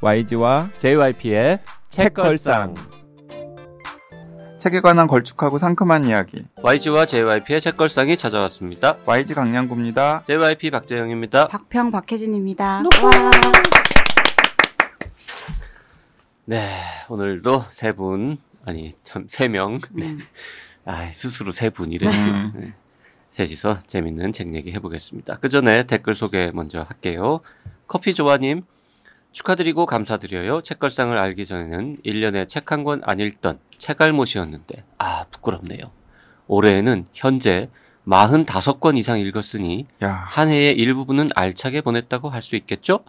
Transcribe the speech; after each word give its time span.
YG와 0.00 0.70
JYP의 0.78 1.58
책걸상. 1.88 2.74
책에 4.58 4.80
관한 4.80 5.06
걸쭉하고 5.08 5.58
상큼한 5.58 6.04
이야기. 6.04 6.44
YG와 6.62 7.04
JYP의 7.06 7.60
책걸상이 7.60 8.16
찾아왔습니다. 8.16 8.96
YG 9.06 9.34
강량구입니다. 9.34 10.22
JYP 10.26 10.70
박재영입니다. 10.70 11.48
박평 11.48 11.90
박혜진입니다. 11.90 12.84
네, 16.44 16.70
오늘도 17.08 17.64
세 17.70 17.92
분, 17.92 18.38
아니, 18.64 18.94
참, 19.02 19.26
세 19.28 19.48
명. 19.48 19.78
네. 19.90 20.06
음. 20.06 20.20
아, 20.84 21.10
스스로 21.12 21.50
세 21.52 21.70
분이래. 21.70 22.08
음. 22.08 22.52
네. 22.54 22.72
셋이서 23.32 23.80
재밌는 23.86 24.32
책 24.32 24.54
얘기 24.54 24.72
해보겠습니다. 24.72 25.38
그 25.40 25.48
전에 25.48 25.82
댓글 25.84 26.14
소개 26.14 26.50
먼저 26.54 26.82
할게요. 26.82 27.40
커피조아님, 27.86 28.62
축하드리고 29.32 29.86
감사드려요. 29.86 30.62
책걸상을 30.62 31.16
알기 31.16 31.46
전에는 31.46 31.98
1년에 32.04 32.48
책 32.48 32.72
한 32.72 32.84
권 32.84 33.00
안 33.04 33.20
읽던 33.20 33.58
책알못이었는데, 33.78 34.84
아, 34.98 35.24
부끄럽네요. 35.30 35.90
올해에는 36.46 37.06
현재 37.12 37.68
45권 38.06 38.96
이상 38.96 39.20
읽었으니 39.20 39.86
야, 40.02 40.12
한 40.26 40.48
해의 40.48 40.74
일부분은 40.76 41.28
알차게 41.34 41.82
보냈다고 41.82 42.30
할 42.30 42.42
수 42.42 42.56
있겠죠? 42.56 43.00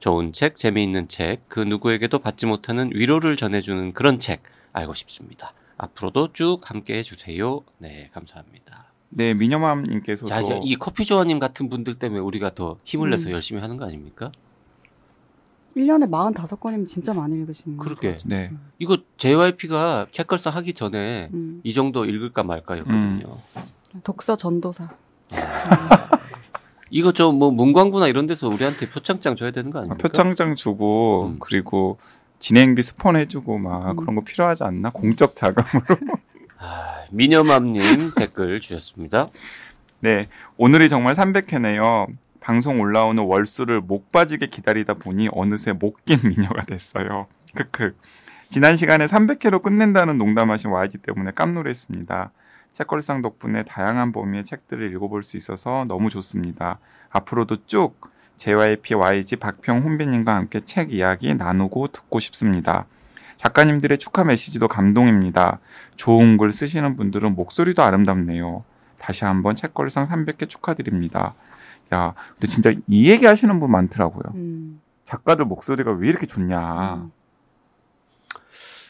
좋은 0.00 0.32
책, 0.32 0.56
재미있는 0.56 1.08
책, 1.08 1.42
그 1.48 1.60
누구에게도 1.60 2.18
받지 2.18 2.46
못하는 2.46 2.90
위로를 2.92 3.36
전해주는 3.36 3.92
그런 3.94 4.18
책 4.20 4.42
알고 4.72 4.94
싶습니다. 4.94 5.52
앞으로도 5.76 6.32
쭉 6.32 6.60
함께 6.64 6.98
해 6.98 7.02
주세요. 7.02 7.62
네, 7.78 8.10
감사합니다. 8.12 8.92
네 9.10 9.32
미녀맘님께서도 9.34 10.28
자, 10.28 10.42
이 10.62 10.76
커피 10.76 11.04
조아님 11.06 11.38
같은 11.38 11.68
분들 11.70 11.98
때문에 11.98 12.20
우리가 12.20 12.54
더 12.54 12.78
힘을 12.84 13.10
내서 13.10 13.28
음. 13.28 13.32
열심히 13.32 13.60
하는 13.60 13.76
거 13.76 13.86
아닙니까? 13.86 14.32
1년에 15.78 16.10
45권이면 16.34 16.86
진짜 16.86 17.12
많이 17.14 17.36
읽으시는. 17.36 17.78
그러게. 17.78 18.18
네 18.24 18.50
이거 18.78 18.98
JYP가 19.16 20.08
책걸상 20.10 20.54
하기 20.54 20.74
전에 20.74 21.30
음, 21.32 21.60
이 21.62 21.72
정도 21.72 22.04
읽을까 22.04 22.42
말까였거든요. 22.42 23.36
독서 24.02 24.36
전도사. 24.36 24.88
이거 26.90 27.12
저뭐 27.12 27.50
문광부나 27.50 28.08
이런 28.08 28.26
데서 28.26 28.48
우리한테 28.48 28.88
표창장 28.88 29.36
줘야 29.36 29.50
되는 29.50 29.70
거 29.70 29.78
아닙니까? 29.80 30.00
표창장 30.02 30.56
주고 30.56 31.26
음. 31.26 31.36
그리고 31.38 31.98
진행비 32.38 32.82
스폰 32.82 33.16
해주고 33.16 33.58
막 33.58 33.90
음. 33.90 33.96
그런 33.96 34.14
거 34.14 34.22
필요하지 34.22 34.64
않나? 34.64 34.90
공적 34.90 35.34
자금으로. 35.34 35.84
아, 36.58 37.04
미녀맘님 37.10 38.12
댓글 38.16 38.60
주셨습니다. 38.60 39.28
네 40.00 40.28
오늘이 40.56 40.88
정말 40.88 41.14
300회네요. 41.14 42.06
방송 42.48 42.80
올라오는 42.80 43.22
월수를 43.22 43.82
목 43.82 44.10
빠지게 44.10 44.46
기다리다 44.46 44.94
보니 44.94 45.28
어느새 45.32 45.72
목 45.72 46.02
낀 46.06 46.18
미녀가 46.24 46.64
됐어요. 46.64 47.26
크크. 47.54 47.94
지난 48.50 48.78
시간에 48.78 49.04
300회로 49.04 49.62
끝낸다는 49.62 50.16
농담하신 50.16 50.70
YG 50.70 50.96
때문에 51.02 51.32
깜놀했습니다. 51.34 52.30
책걸상 52.72 53.20
덕분에 53.20 53.64
다양한 53.64 54.12
범위의 54.12 54.46
책들을 54.46 54.90
읽어볼 54.92 55.24
수 55.24 55.36
있어서 55.36 55.84
너무 55.88 56.08
좋습니다. 56.08 56.78
앞으로도 57.10 57.66
쭉 57.66 58.00
JYP, 58.38 58.94
YG, 58.94 59.36
박평, 59.36 59.82
혼비님과 59.82 60.34
함께 60.34 60.62
책 60.64 60.90
이야기 60.90 61.34
나누고 61.34 61.88
듣고 61.88 62.18
싶습니다. 62.18 62.86
작가님들의 63.36 63.98
축하 63.98 64.24
메시지도 64.24 64.68
감동입니다. 64.68 65.58
좋은 65.96 66.38
글 66.38 66.52
쓰시는 66.52 66.96
분들은 66.96 67.34
목소리도 67.34 67.82
아름답네요. 67.82 68.64
다시 68.98 69.26
한번 69.26 69.54
책걸상 69.54 70.06
300회 70.06 70.48
축하드립니다. 70.48 71.34
야, 71.94 72.14
근데 72.34 72.46
진짜 72.46 72.72
이 72.86 73.10
얘기 73.10 73.24
하시는 73.26 73.58
분 73.60 73.70
많더라고요. 73.70 74.22
음, 74.34 74.80
작가들 75.04 75.44
목소리가 75.46 75.92
왜 75.92 76.08
이렇게 76.08 76.26
좋냐. 76.26 76.94
음. 76.96 77.12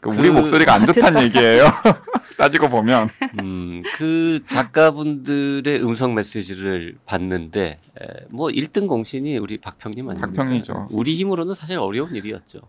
그러니까 0.00 0.20
우리 0.22 0.28
그- 0.30 0.34
목소리가 0.38 0.74
안 0.74 0.86
좋다는 0.86 1.22
얘기예요. 1.24 1.64
따지고 2.38 2.68
보면. 2.68 3.08
음, 3.40 3.82
그 3.96 4.40
작가분들의 4.46 5.82
음성 5.82 6.14
메시지를 6.14 6.98
봤는데, 7.04 7.80
에, 8.00 8.06
뭐 8.30 8.48
1등 8.48 8.86
공신이 8.86 9.38
우리 9.38 9.58
박평님 9.58 10.08
아닙니까? 10.08 10.30
박평이죠. 10.44 10.88
우리 10.92 11.16
힘으로는 11.16 11.54
사실 11.54 11.78
어려운 11.78 12.14
일이었죠. 12.14 12.60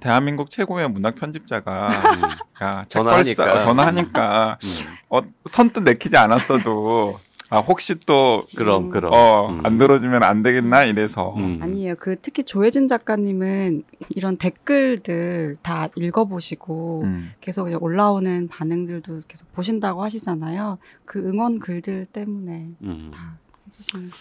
대한민국 0.00 0.50
최고의 0.50 0.88
문학 0.88 1.16
편집자가 1.16 1.88
음, 1.88 2.22
야, 2.64 2.84
전화하니까. 2.88 3.58
전화하니까 3.58 4.58
음, 4.62 4.68
어, 5.10 5.20
선뜻 5.46 5.82
내키지 5.82 6.16
않았어도 6.16 7.18
아, 7.52 7.58
혹시 7.58 7.96
또 8.06 8.46
그럼, 8.56 8.84
음. 8.84 8.90
그럼. 8.90 9.12
어, 9.12 9.50
음. 9.50 9.60
안 9.62 9.76
들어주면 9.76 10.22
안 10.22 10.42
되겠나 10.42 10.84
이래서 10.84 11.34
음. 11.36 11.58
아니에요. 11.60 11.96
그 11.98 12.16
특히 12.22 12.44
조혜진 12.44 12.88
작가님은 12.88 13.82
이런 14.08 14.38
댓글들 14.38 15.58
다 15.60 15.88
읽어보시고 15.94 17.02
음. 17.04 17.32
계속 17.42 17.68
이제 17.68 17.76
올라오는 17.76 18.48
반응들도 18.48 19.20
계속 19.28 19.52
보신다고 19.52 20.02
하시잖아요. 20.02 20.78
그 21.04 21.18
응원 21.18 21.58
글들 21.58 22.06
때문에 22.06 22.68
음. 22.84 23.10
다 23.12 23.36
해주시는 23.66 24.08
거. 24.08 24.16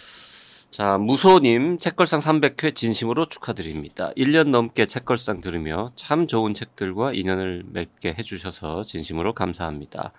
자, 0.72 0.97
무소님, 0.97 1.80
책걸상 1.80 2.20
300회 2.20 2.75
진심으로 2.75 3.28
축하드립니다. 3.28 4.12
1년 4.18 4.50
넘게 4.50 4.88
책걸상 4.88 5.40
들으며 5.40 5.90
참 5.96 6.28
좋은 6.28 6.53
책들과 6.53 7.14
인연을 7.14 7.64
맺게 7.72 8.16
해주셔서 8.18 8.84
진심으로 8.84 9.34
감사합니다. 9.34 10.12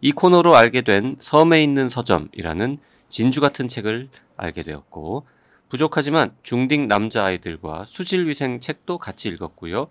이 0.00 0.12
코너로 0.12 0.56
알게 0.56 0.82
된 0.82 1.16
섬에 1.18 1.62
있는 1.62 1.88
서점이라는 1.88 2.78
진주 3.08 3.40
같은 3.40 3.68
책을 3.68 4.08
알게 4.36 4.62
되었고, 4.62 5.26
부족하지만 5.68 6.32
중딩 6.42 6.88
남자아이들과 6.88 7.84
수질위생 7.86 8.60
책도 8.60 8.98
같이 8.98 9.28
읽었고요. 9.28 9.88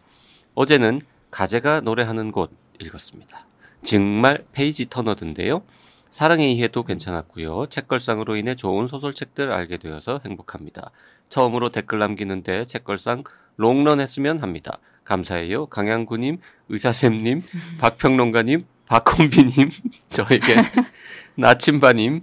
어제는 0.54 1.02
가재가 1.32 1.82
노래하는 1.82 2.32
곳 2.32 2.52
읽었습니다. 2.80 3.46
정말 3.84 4.46
페이지 4.54 4.90
터너든데요. 4.90 5.64
사랑의 6.12 6.54
이해도 6.54 6.84
괜찮았고요. 6.84 7.68
책걸상으로 7.68 8.38
인해 8.38 8.56
좋은 8.56 8.88
소설책들 8.88 9.52
알게 9.52 9.78
되어서 9.78 10.22
행복합니다. 10.26 10.92
처음으로 11.28 11.70
댓글 11.70 12.00
남기는데 12.00 12.66
책걸상 12.68 13.26
롱런 13.58 14.00
했으면 14.00 14.40
합니다. 14.40 14.80
감사해요. 15.04 15.66
강양구님, 15.68 16.40
의사쌤님, 16.70 17.42
박평론가님, 17.80 18.66
박콤비님, 18.88 19.70
저에게 20.12 20.56
나침반님, 21.36 22.22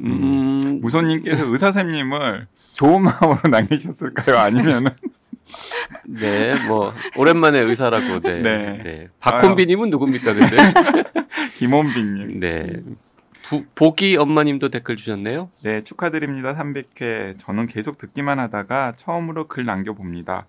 음, 0.00 0.78
무소님께서 0.80 1.44
의사쌤님을 1.46 2.46
좋은 2.74 3.02
마음으로 3.02 3.48
남기셨을까요? 3.50 4.38
아니면은 4.38 4.90
네, 6.08 6.54
뭐 6.66 6.92
오랜만에 7.16 7.58
의사라고, 7.60 8.20
네, 8.20 8.40
네. 8.40 8.82
네. 8.82 9.08
박콤비님은 9.20 9.90
누굽니까, 9.90 10.32
근데? 10.34 10.56
김원빈님 11.58 12.40
네, 12.40 12.64
부- 13.42 13.64
보기 13.74 14.16
엄마님도 14.16 14.70
댓글 14.70 14.96
주셨네요. 14.96 15.50
네, 15.62 15.84
축하드립니다. 15.84 16.56
300회. 16.56 17.38
저는 17.38 17.66
계속 17.66 17.98
듣기만 17.98 18.38
하다가 18.40 18.94
처음으로 18.96 19.46
글 19.48 19.64
남겨봅니다. 19.66 20.46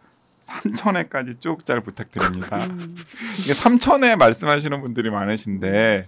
3천회까지 0.48 1.40
쭉 1.42 1.66
잘 1.66 1.82
부탁드립니다. 1.82 2.58
음, 2.70 2.96
이게 3.40 3.54
3천회 3.54 4.16
말씀하시는 4.18 4.82
분들이 4.82 5.10
많으신데, 5.10 6.08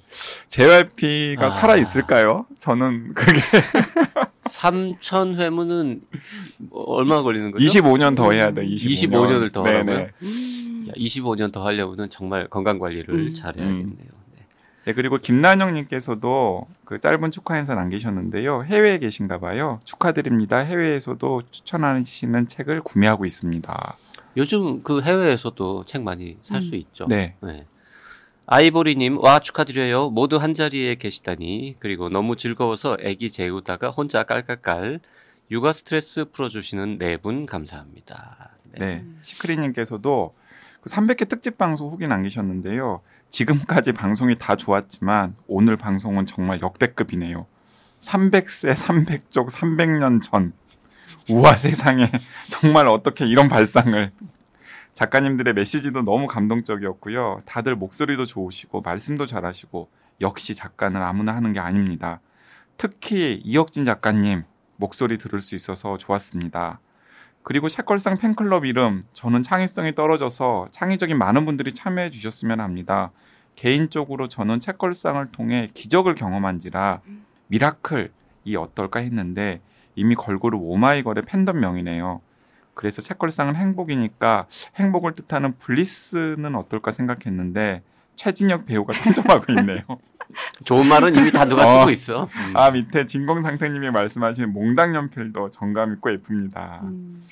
JYP가 0.50 1.48
아. 1.48 1.50
살아 1.50 1.76
있을까요? 1.78 2.46
저는 2.60 3.14
그게 3.16 3.40
3천 4.50 5.36
회문은 5.36 6.02
뭐 6.58 6.84
얼마 6.84 7.22
걸리는 7.24 7.52
거죠? 7.52 7.66
25년 7.66 8.16
더 8.16 8.32
해야 8.32 8.52
돼, 8.52 8.64
25년. 8.66 9.10
25년 9.12 9.42
을더. 9.44 9.64
하라고요? 9.66 10.08
음. 10.22 10.86
야, 10.90 10.94
25년 10.96 11.52
더 11.52 11.66
하려면은 11.66 12.10
정말 12.10 12.48
건강 12.48 12.78
관리를 12.80 13.14
음. 13.14 13.34
잘해야겠네요. 13.34 14.17
네. 14.88 14.92
네, 14.92 14.94
그리고 14.94 15.18
김난영님께서도 15.18 16.66
그 16.86 16.98
짧은 17.02 17.32
축하 17.32 17.58
인사 17.58 17.76
남기셨는데요. 17.76 18.64
해외에 18.64 19.00
계신가 19.00 19.38
봐요. 19.40 19.82
축하드립니다. 19.84 20.60
해외에서도 20.60 21.44
추천하시는 21.52 22.48
책을 22.48 22.82
구매하고 22.84 23.26
있습니다. 23.26 23.98
요즘 24.38 24.84
그 24.84 25.02
해외에서도 25.02 25.84
책 25.84 26.04
많이 26.04 26.38
살수 26.42 26.76
음. 26.76 26.80
있죠. 26.80 27.06
네. 27.10 27.36
아이보리님, 28.46 29.18
와, 29.18 29.40
축하드려요. 29.40 30.10
모두 30.12 30.38
한 30.38 30.54
자리에 30.54 30.96
계시다니. 30.96 31.76
그리고 31.80 32.08
너무 32.08 32.38
즐거워서 32.38 32.96
애기 33.02 33.30
재우다가 33.30 33.90
혼자 33.90 34.24
깔깔깔. 34.24 35.02
육아 35.52 35.74
스트레스 35.74 36.24
풀어주시는 36.32 36.98
네 36.98 37.18
분 37.18 37.46
감사합니다. 37.46 38.52
네. 38.80 39.04
시크리님께서도 39.22 40.34
그 40.80 40.90
300회 40.90 41.28
특집 41.28 41.58
방송 41.58 41.90
후기 41.90 42.08
남기셨는데요. 42.08 43.02
지금까지 43.30 43.92
방송이 43.92 44.38
다 44.38 44.56
좋았지만 44.56 45.36
오늘 45.48 45.78
방송은 45.78 46.26
정말 46.26 46.62
역대급이네요. 46.62 47.46
300세, 48.00 48.74
300족, 48.76 49.50
300년 49.50 50.22
전. 50.22 50.54
우와 51.30 51.56
세상에 51.56 52.10
정말 52.50 52.88
어떻게 52.88 53.26
이런 53.26 53.48
발상을 53.48 54.12
작가님들의 54.94 55.54
메시지도 55.54 56.04
너무 56.04 56.28
감동적이었고요. 56.28 57.40
다들 57.46 57.76
목소리도 57.76 58.26
좋으시고 58.26 58.82
말씀도 58.82 59.28
잘하시고 59.28 59.90
역시 60.22 60.56
작가는 60.56 61.00
아무나 61.02 61.36
하는 61.36 61.54
게 61.54 61.60
아닙니다. 61.60 62.20
특히 62.78 63.42
이혁진 63.44 63.86
작가님 63.86 64.44
목소리 64.78 65.18
들을 65.18 65.42
수 65.42 65.56
있어서 65.56 65.98
좋았습니다. 65.98 66.80
그리고 67.48 67.70
책걸상 67.70 68.18
팬클럽 68.18 68.66
이름 68.66 69.02
저는 69.14 69.42
창의성이 69.42 69.96
떨어져서 69.96 70.68
창의적인 70.72 71.18
많은 71.18 71.46
분들이 71.46 71.74
참여해 71.74 72.10
주셨으면 72.12 72.60
합니다. 72.60 73.12
개인적으로 73.56 74.28
저는 74.28 74.60
책걸상을 74.60 75.32
통해 75.32 75.70
기적을 75.74 76.16
경험한지라 76.16 77.00
미라클이 77.48 78.58
어떨까 78.58 79.00
했는데 79.00 79.62
이미 79.96 80.14
걸그룹 80.14 80.62
오마이걸의 80.62 81.24
팬덤 81.24 81.62
명이네요. 81.62 82.20
그래서 82.74 83.02
책걸상은 83.02 83.56
행복이니까 83.56 84.48
행복을 84.76 85.16
뜻하는 85.16 85.58
블리스는 85.58 86.54
어떨까 86.54 86.92
생각했는데 86.92 87.82
최진혁 88.18 88.66
배우가 88.66 88.92
선점하고 88.92 89.54
있네요. 89.54 89.84
좋은 90.64 90.88
말은 90.88 91.16
이미 91.16 91.32
다 91.32 91.46
누가 91.46 91.64
어. 91.64 91.80
쓰고 91.80 91.92
있어. 91.92 92.24
음. 92.24 92.54
아 92.56 92.72
밑에 92.72 93.06
진공 93.06 93.42
상태님이 93.42 93.92
말씀하신 93.92 94.52
몽당 94.54 94.96
연필도 94.96 95.52
정감 95.52 95.94
있고 95.94 96.12
예쁩니다. 96.12 96.82
음. 96.84 97.24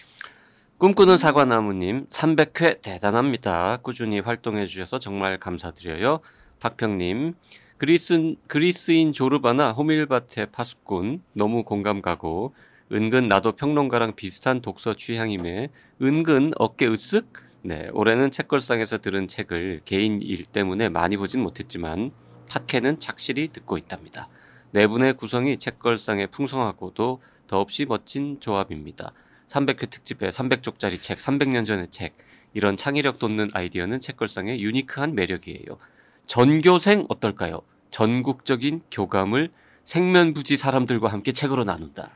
꿈꾸는 0.77 1.17
사과나무님 1.17 2.05
300회 2.07 2.81
대단합니다. 2.81 3.77
꾸준히 3.77 4.19
활동해 4.19 4.65
주셔서 4.65 4.99
정말 4.99 5.37
감사드려요. 5.37 6.19
박평님 6.59 7.33
그리스 7.77 8.35
그리스인 8.47 9.13
조르바나 9.13 9.71
호밀밭의 9.71 10.47
파수꾼 10.51 11.21
너무 11.33 11.63
공감 11.63 12.01
가고 12.01 12.53
은근 12.91 13.27
나도 13.27 13.53
평론가랑 13.53 14.15
비슷한 14.15 14.61
독서 14.61 14.95
취향임에 14.95 15.69
은근 16.01 16.51
어깨 16.57 16.87
으쓱 16.87 17.25
네 17.63 17.89
올해는 17.93 18.29
책걸상에서 18.29 18.99
들은 18.99 19.27
책을 19.27 19.81
개인 19.85 20.21
일 20.21 20.45
때문에 20.45 20.89
많이 20.89 21.17
보진 21.17 21.41
못했지만 21.41 22.11
팟캐는 22.59 22.99
착실히 23.01 23.49
듣고 23.49 23.77
있답니다. 23.77 24.29
네 24.71 24.87
분의 24.87 25.15
구성이 25.15 25.57
책걸상에 25.57 26.27
풍성하고도 26.27 27.21
더없이 27.47 27.85
멋진 27.85 28.39
조합입니다. 28.39 29.11
300회 29.47 29.89
특집에 29.89 30.29
300쪽짜리 30.29 31.01
책, 31.01 31.17
300년 31.19 31.65
전의 31.65 31.89
책, 31.91 32.15
이런 32.53 32.77
창의력 32.77 33.19
돋는 33.19 33.49
아이디어는 33.53 33.99
책걸상의 33.99 34.63
유니크한 34.63 35.15
매력이에요. 35.15 35.77
전교생 36.25 37.03
어떨까요? 37.09 37.61
전국적인 37.91 38.81
교감을 38.89 39.51
생면부지 39.83 40.55
사람들과 40.57 41.09
함께 41.09 41.33
책으로 41.33 41.65
나눈다. 41.65 42.09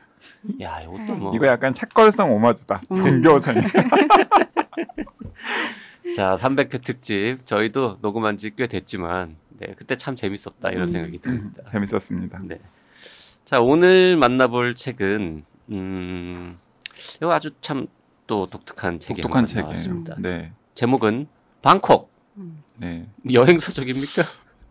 야, 0.62 0.80
이것도 0.80 1.14
뭐. 1.16 1.36
이거 1.36 1.46
약간 1.46 1.72
책걸상 1.74 2.32
오마주다. 2.32 2.80
음. 2.90 2.96
전교생. 2.96 3.60
자, 6.16 6.34
300회 6.36 6.82
특집. 6.82 7.38
저희도 7.46 7.98
녹음한 8.00 8.36
지 8.38 8.50
꽤 8.56 8.66
됐지만, 8.66 9.36
네, 9.60 9.74
그때 9.76 9.96
참 9.96 10.16
재밌었다. 10.16 10.70
이런 10.70 10.88
음. 10.88 10.90
생각이 10.90 11.18
듭니다. 11.20 11.62
재밌었습니다. 11.70 12.40
네. 12.44 12.58
자, 13.44 13.60
오늘 13.60 14.16
만나볼 14.16 14.74
책은, 14.74 15.44
음, 15.70 16.58
이거 17.20 17.32
아주 17.32 17.50
참 17.62 17.86
또 18.30 18.46
독특한 18.46 19.00
책이 19.00 19.22
독특한 19.22 19.44
책이에요. 19.44 19.64
나왔습니다. 19.64 20.14
네, 20.20 20.52
제목은 20.76 21.26
방콕. 21.62 22.12
음. 22.36 22.62
네. 22.76 23.08
여행서적입니까? 23.32 24.22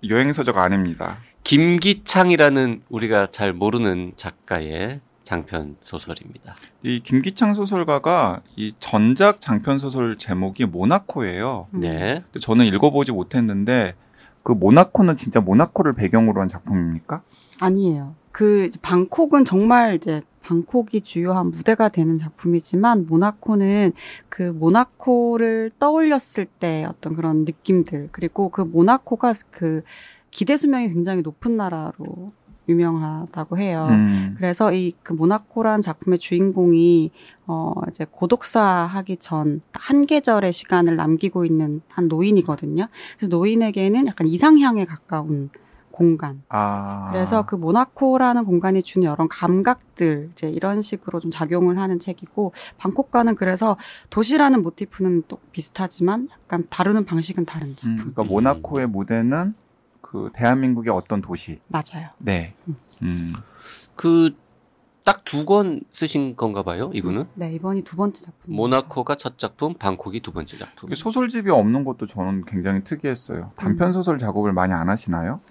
여행서적 0.08 0.58
아닙니다. 0.58 1.18
김기창이라는 1.44 2.84
우리가 2.88 3.32
잘 3.32 3.52
모르는 3.52 4.14
작가의 4.16 5.02
장편 5.26 5.76
소설입니다. 5.82 6.56
이 6.84 7.02
김기창 7.02 7.54
소설가가 7.54 8.44
이 8.56 8.72
전작 8.80 9.42
장편 9.42 9.78
소설 9.78 10.18
제목이 10.18 10.64
모나코예요. 10.64 11.68
음. 11.74 11.80
네. 11.82 12.24
저는 12.40 12.66
읽어보지 12.66 13.12
못했는데 13.12 13.94
그 14.44 14.52
모나코는 14.52 15.16
진짜 15.16 15.42
모나코를 15.42 15.94
배경으로 15.94 16.42
한 16.42 16.48
작품입니까? 16.48 17.22
아니에요. 17.60 18.16
그 18.32 18.70
방콕은 18.82 19.46
정말 19.46 19.96
이제 19.96 20.22
방콕이 20.42 21.02
주요한 21.04 21.52
무대가 21.52 21.90
되는 21.90 22.18
작품이지만 22.18 23.06
모나코는 23.08 23.94
그 24.30 24.44
모나코를 24.44 25.72
떠올렸을 25.78 26.46
때 26.46 26.86
어떤 26.86 27.16
그런 27.16 27.46
느낌들 27.46 28.10
그리고 28.12 28.50
그 28.50 28.62
모나코가 28.62 29.34
그 29.52 29.84
기대 30.32 30.58
수명이 30.58 30.90
굉장히 30.90 31.22
높은 31.22 31.58
나라로 31.58 32.32
유명하다고 32.70 33.58
해요. 33.58 33.88
음. 33.90 34.36
그래서 34.38 34.72
이 34.74 34.94
그 35.04 35.14
모나코란 35.14 35.82
작품의 35.82 36.20
주인공이 36.20 37.12
어 37.48 37.74
이제 37.90 38.06
고독사 38.10 38.62
하기 38.62 39.18
전 39.18 39.62
한 39.74 40.06
계절의 40.06 40.54
시간을 40.54 40.96
남기고 40.98 41.46
있는 41.46 41.82
한 41.90 42.08
노인이거든요. 42.08 42.88
그래서 43.18 43.36
노인에게는 43.36 44.08
약간 44.08 44.28
이상향에 44.28 44.86
가까운 44.86 45.50
공간. 45.92 46.44
아. 46.50 47.10
그래서 47.12 47.46
그 47.46 47.56
모나코라는 47.56 48.46
공간이 48.46 48.84
주는 48.84 49.06
여러 49.08 49.28
감각들 49.28 50.30
이제 50.34 50.48
이런 50.48 50.82
식으로 50.82 51.20
좀 51.20 51.32
작용을 51.32 51.78
하는 51.80 52.00
책이고 52.00 52.54
방콕과는 52.78 53.36
그래서 53.36 53.76
도시라는 54.10 54.62
모티프는 54.64 55.24
또 55.28 55.40
비슷하지만 55.52 56.30
약간 56.32 56.66
다루는 56.70 57.06
방식은 57.06 57.46
다른 57.46 57.70
음, 57.70 57.76
작품. 57.76 57.96
그러니까 57.96 58.24
모나코의 58.24 58.88
무대는 58.88 59.56
그 60.10 60.32
대한민국의 60.34 60.92
어떤 60.92 61.22
도시. 61.22 61.60
맞아요. 61.68 62.10
네. 62.18 62.56
음. 63.04 63.36
그 63.96 64.34
딱 65.06 65.24
두 65.24 65.46
권 65.46 65.82
쓰신 65.92 66.36
건가 66.36 66.62
봐요, 66.64 66.92
이분은. 66.94 67.26
네 67.36 67.52
이번이 67.54 67.84
두 67.84 67.96
번째 67.96 68.20
작품. 68.22 68.56
모나코가 68.56 69.16
첫 69.16 69.38
작품, 69.38 69.74
방콕이 69.76 70.20
두 70.22 70.32
번째 70.32 70.58
작품. 70.58 70.94
소설집이 70.94 71.50
없는 71.52 71.84
것도 71.84 72.06
저는 72.08 72.46
굉장히 72.46 72.84
특이했어요. 72.84 73.52
단편 73.56 73.92
소설 73.92 74.18
작업을 74.18 74.52
많이 74.54 74.74
안 74.74 74.90
하시나요? 74.90 75.42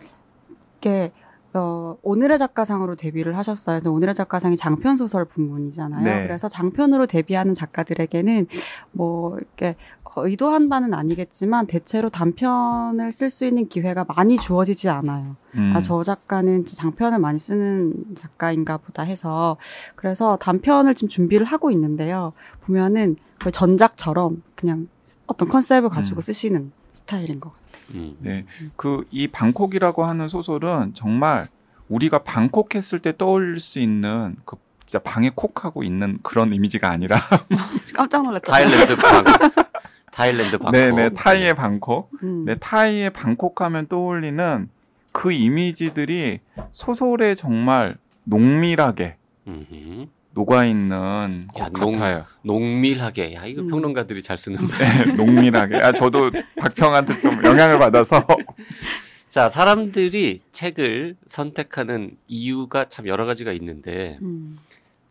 이게 0.79 1.13
어, 1.55 1.97
오늘의 2.03 2.39
작가상으로 2.39 2.95
데뷔를 2.95 3.37
하셨어요. 3.37 3.79
그래서 3.79 3.91
오늘의 3.91 4.15
작가상이 4.15 4.57
장편 4.57 4.97
소설 4.97 5.25
부문이잖아요. 5.25 6.05
네. 6.05 6.23
그래서 6.23 6.49
장편으로 6.49 7.07
데뷔하는 7.07 7.55
작가들에게는 7.55 8.47
뭐 8.93 9.39
이렇게 9.39 9.77
의도한 10.17 10.69
바는 10.69 10.95
아니겠지만 10.95 11.67
대체로 11.67 12.09
단편을 12.09 13.13
쓸 13.13 13.31
수 13.31 13.47
있는 13.47 13.69
기회가 13.69 14.05
많이 14.05 14.37
주어지지 14.37 14.89
않아요. 14.89 15.37
음. 15.55 15.73
아, 15.75 15.81
저 15.81 16.03
작가는 16.03 16.67
장편을 16.67 17.19
많이 17.19 17.39
쓰는 17.39 17.95
작가인가 18.17 18.79
보다 18.79 19.03
해서 19.03 19.57
그래서 19.95 20.37
단편을 20.37 20.95
지금 20.95 21.09
준비를 21.09 21.47
하고 21.47 21.71
있는데요. 21.71 22.33
보면은 22.63 23.17
거의 23.39 23.53
전작처럼 23.53 24.43
그냥 24.55 24.89
어떤 25.27 25.49
컨셉을 25.49 25.89
가지고 25.89 26.19
음. 26.19 26.23
쓰시는 26.23 26.73
스타일인 26.93 27.41
것 27.41 27.51
같아요. 27.51 27.68
음. 27.95 28.17
네. 28.21 28.45
그 28.77 29.05
이 29.11 29.29
방콕이라고 29.29 30.05
하는 30.05 30.29
소설은 30.29 30.95
정말 30.95 31.45
우리가 31.89 32.19
방콕 32.19 32.75
했을 32.75 32.99
때 33.01 33.17
떠올릴 33.17 33.61
수 33.61 33.79
있는 33.79 34.37
그 34.45 34.57
진짜 34.87 34.99
방에 35.01 35.31
콕하고 35.35 35.83
있는 35.83 36.19
그런 36.23 36.53
이미지가 36.53 36.91
아니라 36.91 37.17
깜짝 37.95 38.23
놀랐잖아요. 38.23 38.69
타일랜드 38.69 38.97
방콕. 38.97 39.35
타일랜드 40.13 40.59
방콕. 40.59 40.73
네네 40.73 41.11
타이의 41.11 41.55
방콕 41.55 42.11
음. 42.23 42.45
네 42.47 42.57
타이의 42.57 43.11
방콕 43.11 43.61
하면 43.61 43.87
떠올리는 43.87 44.69
그 45.13 45.33
이미지들이 45.33 46.41
소설에 46.73 47.35
정말 47.35 47.97
농밀하게 48.25 49.17
음흠. 49.47 50.07
녹아 50.39 50.65
있는 50.65 51.49
것 51.53 51.73
농- 51.73 51.95
같아요. 51.95 52.25
농밀하게. 52.43 53.35
야, 53.35 53.45
이거 53.45 53.63
음. 53.63 53.69
평론가들이 53.71 54.23
잘 54.23 54.39
쓰는데. 54.39 54.67
네, 54.79 55.13
농밀하게. 55.19 55.77
아 55.79 55.91
저도 55.91 56.31
박평한테 56.61 57.21
좀 57.21 57.45
영향을 57.45 57.81
받아서 57.81 58.25
자, 59.31 59.49
사람들이 59.49 60.39
책을 60.53 61.17
선택하는 61.27 62.17
이유가 62.29 62.85
참 62.89 63.09
여러 63.09 63.27
가지가 63.27 63.51
있는데, 63.53 64.19
음. 64.23 64.59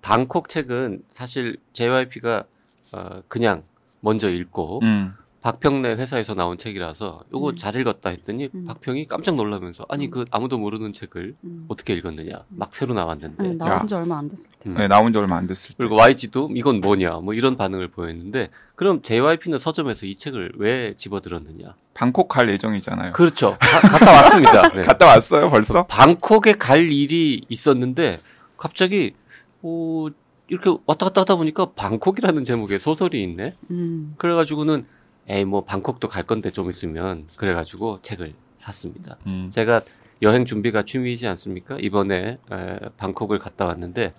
방콕 0.02 0.48
책은 0.48 1.02
사실 1.12 1.58
JYP가 1.74 2.46
어, 2.94 3.22
그냥 3.28 3.64
먼저 4.00 4.30
읽고, 4.30 4.80
음, 4.84 5.14
박평래 5.42 5.94
회사에서 5.94 6.34
나온 6.34 6.58
책이라서 6.58 7.24
요거 7.34 7.50
음. 7.52 7.56
잘 7.58 7.76
읽었다 7.76 8.10
했더니 8.10 8.50
음. 8.54 8.66
박평이 8.66 9.06
깜짝 9.08 9.36
놀라면서 9.36 9.86
아니 9.88 10.06
음. 10.06 10.12
그 10.12 10.26
아무도 10.32 10.58
모르는 10.58 10.94
책을 10.94 11.36
음. 11.44 11.66
어떻게 11.68 11.94
읽었느냐 11.94 12.44
막 12.50 12.74
새로 12.76 12.94
나왔는데 12.94 13.44
네, 13.44 13.54
나온 13.54 13.88
지 13.88 13.94
얼마 13.96 14.18
안 14.18 14.28
됐을 14.28 14.50
때. 14.60 14.70
음. 14.70 14.74
네, 14.76 14.88
나온 14.88 15.14
지 15.14 15.20
얼마 15.20 15.38
안 15.38 15.48
됐을 15.48 15.70
때. 15.70 15.76
그리고 15.78 15.96
YG도 15.96 16.50
이건 16.56 16.82
뭐냐 16.82 17.18
뭐 17.18 17.34
이런 17.34 17.56
반응을 17.56 17.90
보였는데 17.90 18.50
그럼 18.76 19.02
JYP는 19.02 19.60
서점에서 19.60 20.06
이 20.06 20.16
책을 20.16 20.54
왜 20.58 20.96
집어들었느냐 20.98 21.76
방콕 21.94 22.28
갈 22.28 22.50
예정이잖아요. 22.50 23.14
그렇죠 23.14 23.58
가- 23.60 23.80
갔다 23.82 24.12
왔습니다 24.12 24.70
네. 24.74 24.82
갔다 24.82 25.06
왔어요 25.06 25.50
벌써? 25.50 25.86
방콕에 25.86 26.54
갈 26.58 26.92
일이 26.92 27.46
있었는데 27.48 28.20
갑자기 28.58 29.14
어, 29.62 30.08
이렇게 30.48 30.70
왔다 30.86 31.06
갔다 31.08 31.22
하다 31.22 31.36
보니까 31.36 31.72
방콕이라는 31.76 32.44
제목의 32.44 32.80
소설이 32.80 33.22
있네 33.22 33.56
음. 33.72 34.16
그래가지고는 34.18 34.86
에이 35.28 35.46
뭐 35.46 35.64
방콕도 35.66 36.08
갈 36.08 36.24
건데 36.24 36.52
좀 36.52 36.70
있으면 36.70 37.28
그래가지고 37.38 38.00
책을 38.02 38.34
샀습니다. 38.58 39.18
음. 39.28 39.50
제가 39.52 39.82
여행 40.22 40.46
준비가 40.46 40.84
취미이지 40.84 41.28
않습니까? 41.28 41.78
이번에 41.80 42.38
에, 42.52 42.80
방콕을 42.98 43.40
갔다 43.40 43.66
왔는데 43.66 44.14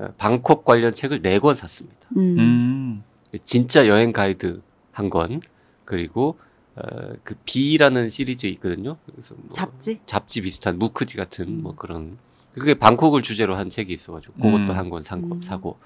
에, 0.00 0.04
방콕 0.18 0.64
관련 0.64 0.92
책을 0.92 1.22
네 1.22 1.38
권 1.40 1.54
샀습니다. 1.56 2.08
음. 2.16 2.38
음. 2.38 3.04
진짜 3.44 3.86
여행 3.88 4.12
가이드 4.12 4.60
한 4.92 5.10
권 5.10 5.40
그리고 5.84 6.38
어, 6.76 6.82
그 7.24 7.34
비라는 7.44 8.08
시리즈 8.10 8.46
있거든요. 8.46 8.96
그래서 9.06 9.34
뭐 9.36 9.48
잡지? 9.52 10.00
잡지 10.06 10.40
비슷한 10.40 10.78
무크지 10.78 11.16
같은 11.16 11.46
음. 11.46 11.62
뭐 11.62 11.74
그런 11.74 12.18
그게 12.52 12.74
방콕을 12.74 13.22
주제로 13.22 13.56
한 13.56 13.70
책이 13.70 13.92
있어가지고 13.92 14.34
그것도 14.34 14.56
음. 14.56 14.70
한권 14.76 15.04
음. 15.12 15.42
사고 15.42 15.78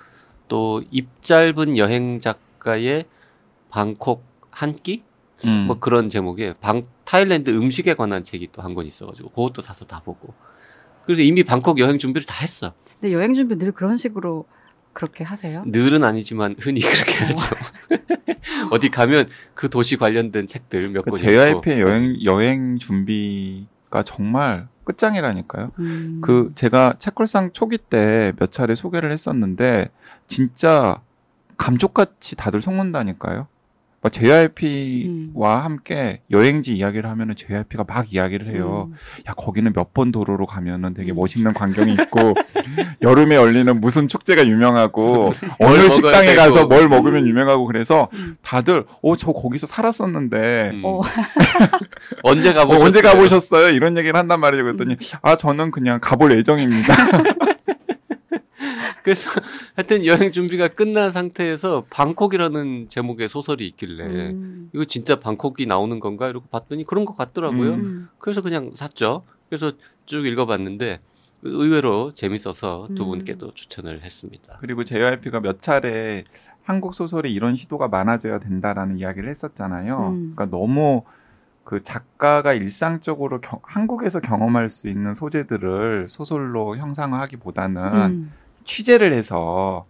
또 0.49 0.83
입 0.91 1.23
짧은 1.23 1.77
여행 1.79 2.21
작가의 2.21 3.05
방콕 3.71 4.25
한 4.59 4.73
끼? 4.75 5.03
음. 5.45 5.67
뭐 5.69 5.79
그런 5.79 6.09
제목의 6.11 6.55
방 6.61 6.87
타일랜드 7.05 7.51
음식에 7.51 7.95
관한 7.95 8.25
책이 8.25 8.49
또 8.53 8.63
한 8.63 8.75
권 8.75 8.87
있어가지고 8.87 9.31
그것도 9.31 9.63
사서 9.63 9.85
다 9.87 10.03
보고 10.05 10.35
그래서 11.07 11.23
이미 11.23 11.45
방콕 11.45 11.79
여행 11.79 11.97
준비를 11.99 12.27
다 12.27 12.35
했어. 12.43 12.73
근데 13.01 13.13
여행 13.15 13.35
준비 13.35 13.57
늘 13.57 13.71
그런 13.73 13.97
식으로 13.97 14.47
그렇게 14.93 15.23
하세요? 15.23 15.63
늘은 15.67 16.03
아니지만 16.03 16.57
흔히 16.59 16.81
그렇게 16.81 17.25
하죠. 17.25 17.47
어디 18.73 18.89
가면 18.91 19.29
그 19.55 19.71
도시 19.71 19.97
관련된 19.97 20.49
책들 20.49 20.89
몇그권 20.89 21.19
있고. 21.19 21.31
JYP의 21.31 21.81
여행 21.81 22.17
여행 22.25 22.79
준비가 22.79 24.03
정말 24.05 24.67
끝장이라니까요. 24.85 25.71
음. 25.79 26.21
그 26.23 26.51
제가 26.57 26.95
책걸상 26.99 27.53
초기 27.53 27.79
때 27.79 28.33
몇 28.39 28.51
차례 28.51 28.75
소개를 28.75 29.13
했었는데 29.13 29.91
진짜 30.27 31.01
감쪽같이 31.57 32.35
다들 32.37 32.61
속는다니까요. 32.61 33.47
뭐 34.01 34.11
JYP와 34.11 35.65
함께 35.65 36.21
여행지 36.31 36.73
이야기를 36.77 37.11
하면은 37.11 37.35
JYP가 37.35 37.85
막 37.89 38.13
이야기를 38.13 38.55
해요. 38.55 38.91
음. 38.93 38.97
야 39.29 39.35
거기는 39.35 39.73
몇 39.75 39.89
번 39.93 40.13
도로로 40.13 40.47
가면은 40.47 40.95
되게 40.95 41.11
음. 41.13 41.17
멋있는 41.17 41.53
광경이 41.55 41.95
있고 41.95 42.35
여름에 43.03 43.35
열리는 43.35 43.81
무슨 43.81 44.07
축제가 44.07 44.47
유명하고 44.47 45.33
뭘 45.59 45.73
어느 45.81 45.89
식당에 45.91 46.27
되고. 46.35 46.37
가서 46.41 46.67
뭘 46.67 46.89
먹으면 46.89 47.27
유명하고 47.27 47.67
그래서 47.67 48.09
음. 48.13 48.37
다들 48.43 48.85
어 49.03 49.17
저 49.17 49.33
거기서 49.33 49.67
살았었는데 49.67 50.71
음. 50.75 50.83
어. 50.85 51.01
언제 52.23 52.51
어, 52.51 52.55
가보셨어요? 52.55 52.87
언제 52.87 53.01
가보셨어요? 53.03 53.69
이런 53.71 53.97
얘기를 53.99 54.17
한단 54.19 54.39
말이죠. 54.39 54.63
그랬더니 54.63 54.97
아 55.23 55.35
저는 55.37 55.73
그냥 55.73 55.99
가볼 56.01 56.37
예정입니다. 56.39 56.95
그래서 59.03 59.31
하여튼 59.77 60.05
여행 60.07 60.33
준비가 60.33 60.69
끝난 60.69 61.13
상태에서 61.13 61.85
방콕이라는 61.91 62.89
제목의 62.89 63.29
소설이 63.29 63.67
있길래 63.69 64.05
음. 64.31 64.71
이거 64.75 64.85
진짜 64.85 65.19
방콕이 65.21 65.67
나오는 65.67 65.99
건가 66.01 66.29
이러고 66.29 66.47
봤더니 66.49 66.85
그런 66.85 67.05
것 67.05 67.17
같더라고요. 67.17 67.71
음. 67.75 67.81
음. 67.81 68.09
그래서 68.19 68.43
그냥 68.43 68.73
샀죠. 68.75 69.25
그래서 69.49 69.73
쭉 70.07 70.27
읽어봤는데 70.27 71.01
의외로 71.43 72.13
재밌어서 72.13 72.89
두 72.97 73.05
음. 73.05 73.11
분께도 73.11 73.55
추천을 73.55 74.03
했습니다. 74.03 74.59
그리고 74.61 74.85
JYP가 74.85 75.41
몇 75.41 75.63
차례 75.63 76.25
한국 76.65 76.95
소설에 76.95 77.31
이런 77.31 77.55
시도가 77.55 77.89
많아져야 77.89 78.39
된다라는 78.41 78.99
이야기를 78.99 79.29
했었잖아요. 79.29 80.09
음. 80.11 80.35
그러니까 80.35 80.47
너무 80.47 81.05
그 81.65 81.83
작가가 81.83 82.55
일상적으로 82.55 83.41
겨- 83.41 83.61
한국에서 83.63 84.21
경험할 84.21 84.69
수 84.69 84.89
있는 84.89 85.13
소재들을 85.15 86.07
소설로 86.09 86.77
형상화하기보다는 86.79 87.83
음. 88.11 88.33
취재를 88.73 89.13
해서 89.13 89.87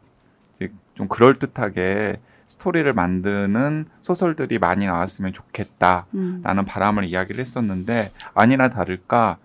좀 0.95 1.09
그럴듯하게 1.09 2.21
스토리를 2.47 2.91
만드는 2.93 3.87
소설들이 4.01 4.59
많이 4.59 4.87
나왔으면 4.87 5.33
좋겠다라는 5.35 6.07
음. 6.15 6.65
바람을 6.67 7.05
이야기를 7.05 7.41
했었는데 7.41 8.13
아니나 8.35 8.71
다를까 8.71 9.37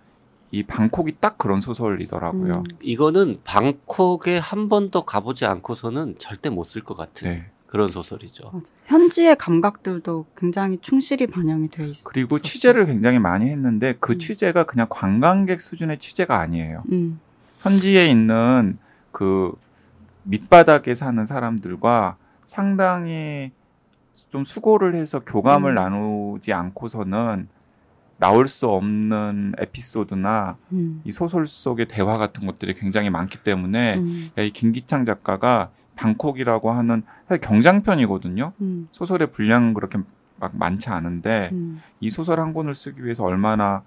이 0.50 0.62
방콕이 0.62 1.16
딱 1.20 1.36
그런 1.36 1.60
소설이더라고요. 1.60 2.52
음. 2.54 2.64
이거는 2.80 3.36
방콕에 3.44 4.38
한 4.38 4.68
번도 4.68 5.02
가보지 5.04 5.44
않고서는 5.44 6.14
절대 6.18 6.48
못 6.48 6.68
쓸 6.68 6.82
것 6.82 6.96
같은 6.96 7.28
네. 7.28 7.46
그런 7.66 7.90
소설이죠. 7.90 8.50
맞아. 8.52 8.72
현지의 8.86 9.36
감각들도 9.36 10.26
굉장히 10.36 10.78
충실히 10.80 11.26
반영이 11.26 11.68
돼 11.70 11.88
있어. 11.88 12.08
그리고 12.08 12.38
취재를 12.38 12.86
굉장히 12.86 13.18
많이 13.18 13.50
했는데 13.50 13.96
그 13.98 14.12
음. 14.12 14.18
취재가 14.18 14.64
그냥 14.64 14.86
관광객 14.88 15.60
수준의 15.60 15.98
취재가 15.98 16.38
아니에요. 16.38 16.84
음. 16.92 17.18
현지에 17.62 18.08
있는 18.08 18.78
그 19.14 19.52
밑바닥에 20.24 20.94
사는 20.94 21.24
사람들과 21.24 22.16
상당히 22.42 23.52
좀 24.28 24.44
수고를 24.44 24.96
해서 24.96 25.20
교감을 25.20 25.72
음. 25.72 25.74
나누지 25.76 26.52
않고서는 26.52 27.48
나올 28.18 28.48
수 28.48 28.68
없는 28.68 29.54
에피소드나 29.58 30.56
음. 30.72 31.00
이 31.04 31.12
소설 31.12 31.46
속의 31.46 31.86
대화 31.86 32.18
같은 32.18 32.44
것들이 32.44 32.74
굉장히 32.74 33.08
많기 33.08 33.38
때문에 33.38 33.98
음. 33.98 34.30
야, 34.36 34.42
이 34.42 34.50
김기창 34.50 35.04
작가가 35.04 35.70
방콕이라고 35.94 36.72
하는 36.72 37.04
사실 37.28 37.40
경장편이거든요. 37.40 38.52
음. 38.60 38.88
소설의 38.90 39.30
분량은 39.30 39.74
그렇게 39.74 39.98
막 40.40 40.56
많지 40.56 40.90
않은데 40.90 41.50
음. 41.52 41.80
이 42.00 42.10
소설 42.10 42.40
한 42.40 42.52
권을 42.52 42.74
쓰기 42.74 43.04
위해서 43.04 43.22
얼마나 43.24 43.82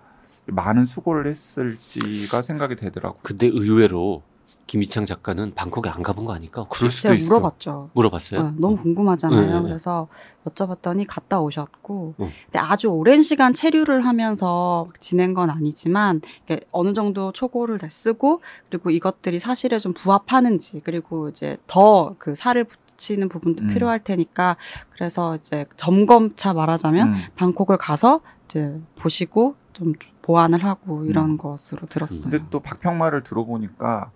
많은 0.46 0.86
수고를 0.86 1.28
했을지가 1.28 2.42
생각이 2.42 2.78
되더라고요. 2.78 3.20
근데 3.24 3.48
의외로 3.48 4.24
김희창 4.68 5.06
작가는 5.06 5.54
방콕에 5.56 5.90
안 5.90 6.04
가본 6.04 6.26
거 6.26 6.34
아닐까? 6.34 6.66
그럴 6.70 6.92
수도 6.92 7.14
있어. 7.14 7.36
물어봤죠. 7.36 7.90
물어봤어요. 7.94 8.44
네, 8.44 8.52
너무 8.58 8.76
궁금하잖아요. 8.78 9.42
네, 9.46 9.54
네. 9.54 9.62
그래서 9.62 10.08
여쭤봤더니 10.46 11.06
갔다 11.08 11.40
오셨고, 11.40 12.16
음. 12.20 12.30
근데 12.46 12.60
아주 12.60 12.88
오랜 12.88 13.22
시간 13.22 13.54
체류를 13.54 14.06
하면서 14.06 14.90
지낸 15.00 15.34
건 15.34 15.50
아니지만 15.50 16.22
이게 16.46 16.62
어느 16.72 16.94
정도 16.94 17.32
초고를 17.32 17.78
다 17.78 17.88
쓰고 17.90 18.42
그리고 18.70 18.90
이것들이 18.92 19.40
사실에 19.40 19.80
좀 19.80 19.94
부합하는지 19.94 20.82
그리고 20.84 21.30
이제 21.30 21.58
더 21.68 22.16
그 22.18 22.36
살을 22.36 22.66
붙이는 22.66 23.30
부분도 23.30 23.64
음. 23.64 23.74
필요할 23.74 24.04
테니까 24.04 24.58
그래서 24.92 25.36
이제 25.36 25.66
점검차 25.76 26.54
말하자면 26.54 27.08
음. 27.08 27.22
방콕을 27.36 27.78
가서 27.78 28.22
이제 28.46 28.80
보시고 28.98 29.56
좀 29.74 29.94
보완을 30.24 30.64
하고 30.66 31.06
이런 31.06 31.32
음. 31.32 31.38
것으로 31.38 31.86
들었어요. 31.88 32.22
근데 32.22 32.40
또 32.50 32.60
박평 32.60 32.98
말을 32.98 33.24
들어보니까 33.24 34.12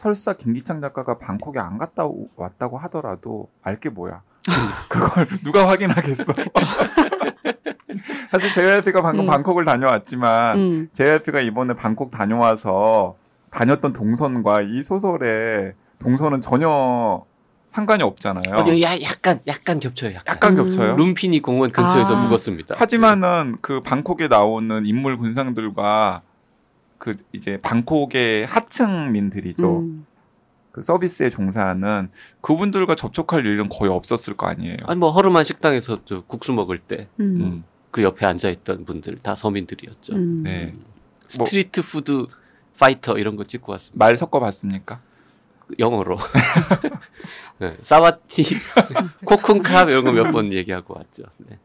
설사 0.00 0.32
김기창 0.32 0.80
작가가 0.80 1.18
방콕에 1.18 1.58
안 1.58 1.76
갔다 1.76 2.06
오- 2.06 2.30
왔다고 2.34 2.78
하더라도 2.78 3.50
알게 3.62 3.90
뭐야. 3.90 4.22
그걸 4.88 5.28
누가 5.44 5.68
확인하겠어. 5.68 6.32
사실 8.32 8.50
JYP가 8.54 9.02
방금 9.02 9.20
음. 9.20 9.24
방콕을 9.26 9.66
다녀왔지만 9.66 10.58
음. 10.58 10.88
JYP가 10.94 11.40
이번에 11.40 11.74
방콕 11.74 12.10
다녀와서 12.10 13.16
다녔던 13.50 13.92
동선과 13.92 14.62
이 14.62 14.82
소설의 14.82 15.74
동선은 15.98 16.40
전혀 16.40 17.22
상관이 17.68 18.02
없잖아요. 18.02 18.56
어, 18.56 18.80
야, 18.80 18.98
약간 19.02 19.40
약간 19.46 19.80
겹쳐요. 19.80 20.14
약간. 20.14 20.34
약간 20.34 20.58
음. 20.58 20.64
겹쳐요. 20.64 20.96
룸피니 20.96 21.42
공원 21.42 21.72
근처에서 21.72 22.16
아. 22.16 22.24
묵었습니다. 22.24 22.76
하지만은 22.78 23.58
그 23.60 23.82
방콕에 23.82 24.28
나오는 24.28 24.86
인물 24.86 25.18
군상들과 25.18 26.22
그 27.00 27.16
이제 27.32 27.56
방콕의 27.62 28.46
하층민들이죠. 28.46 29.78
음. 29.80 30.06
그 30.70 30.82
서비스에 30.82 31.30
종사하는 31.30 32.10
그분들과 32.42 32.94
접촉할 32.94 33.44
일은 33.44 33.68
거의 33.68 33.90
없었을 33.90 34.36
거 34.36 34.46
아니에요. 34.46 34.76
아니 34.84 35.00
뭐 35.00 35.10
허름한 35.10 35.42
식당에서 35.44 36.04
저 36.04 36.22
국수 36.26 36.52
먹을 36.52 36.78
때그 36.78 37.08
음. 37.20 37.64
음. 37.96 38.02
옆에 38.02 38.24
앉아 38.26 38.50
있던 38.50 38.84
분들 38.84 39.18
다 39.22 39.34
서민들이었죠. 39.34 40.14
음. 40.14 40.42
네. 40.44 40.74
street 41.26 41.82
food 41.82 42.26
파이터 42.78 43.18
이런 43.18 43.34
거 43.36 43.44
찍고 43.44 43.72
왔습니다. 43.72 44.04
말 44.04 44.16
섞어 44.16 44.38
봤습니까? 44.38 45.00
영어로. 45.78 46.18
네, 47.58 47.72
사와티, 47.80 48.42
코쿤캅 49.24 49.88
이런 49.88 50.04
거 50.04 50.12
몇 50.12 50.30
번 50.32 50.52
얘기하고 50.52 50.94
왔죠. 50.96 51.22
네. 51.38 51.58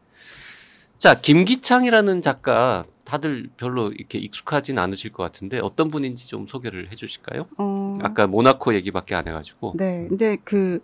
자, 0.98 1.14
김기창이라는 1.14 2.22
작가 2.22 2.84
다들 3.04 3.48
별로 3.56 3.92
이렇게 3.92 4.18
익숙하진 4.18 4.78
않으실 4.78 5.12
것 5.12 5.22
같은데 5.22 5.60
어떤 5.60 5.90
분인지 5.90 6.26
좀 6.28 6.46
소개를 6.46 6.90
해 6.90 6.96
주실까요? 6.96 7.46
어, 7.58 7.98
아까 8.02 8.26
모나코 8.26 8.74
얘기밖에 8.74 9.14
안 9.14 9.26
해 9.28 9.32
가지고. 9.32 9.74
네, 9.76 10.06
근데 10.08 10.36
그 10.42 10.80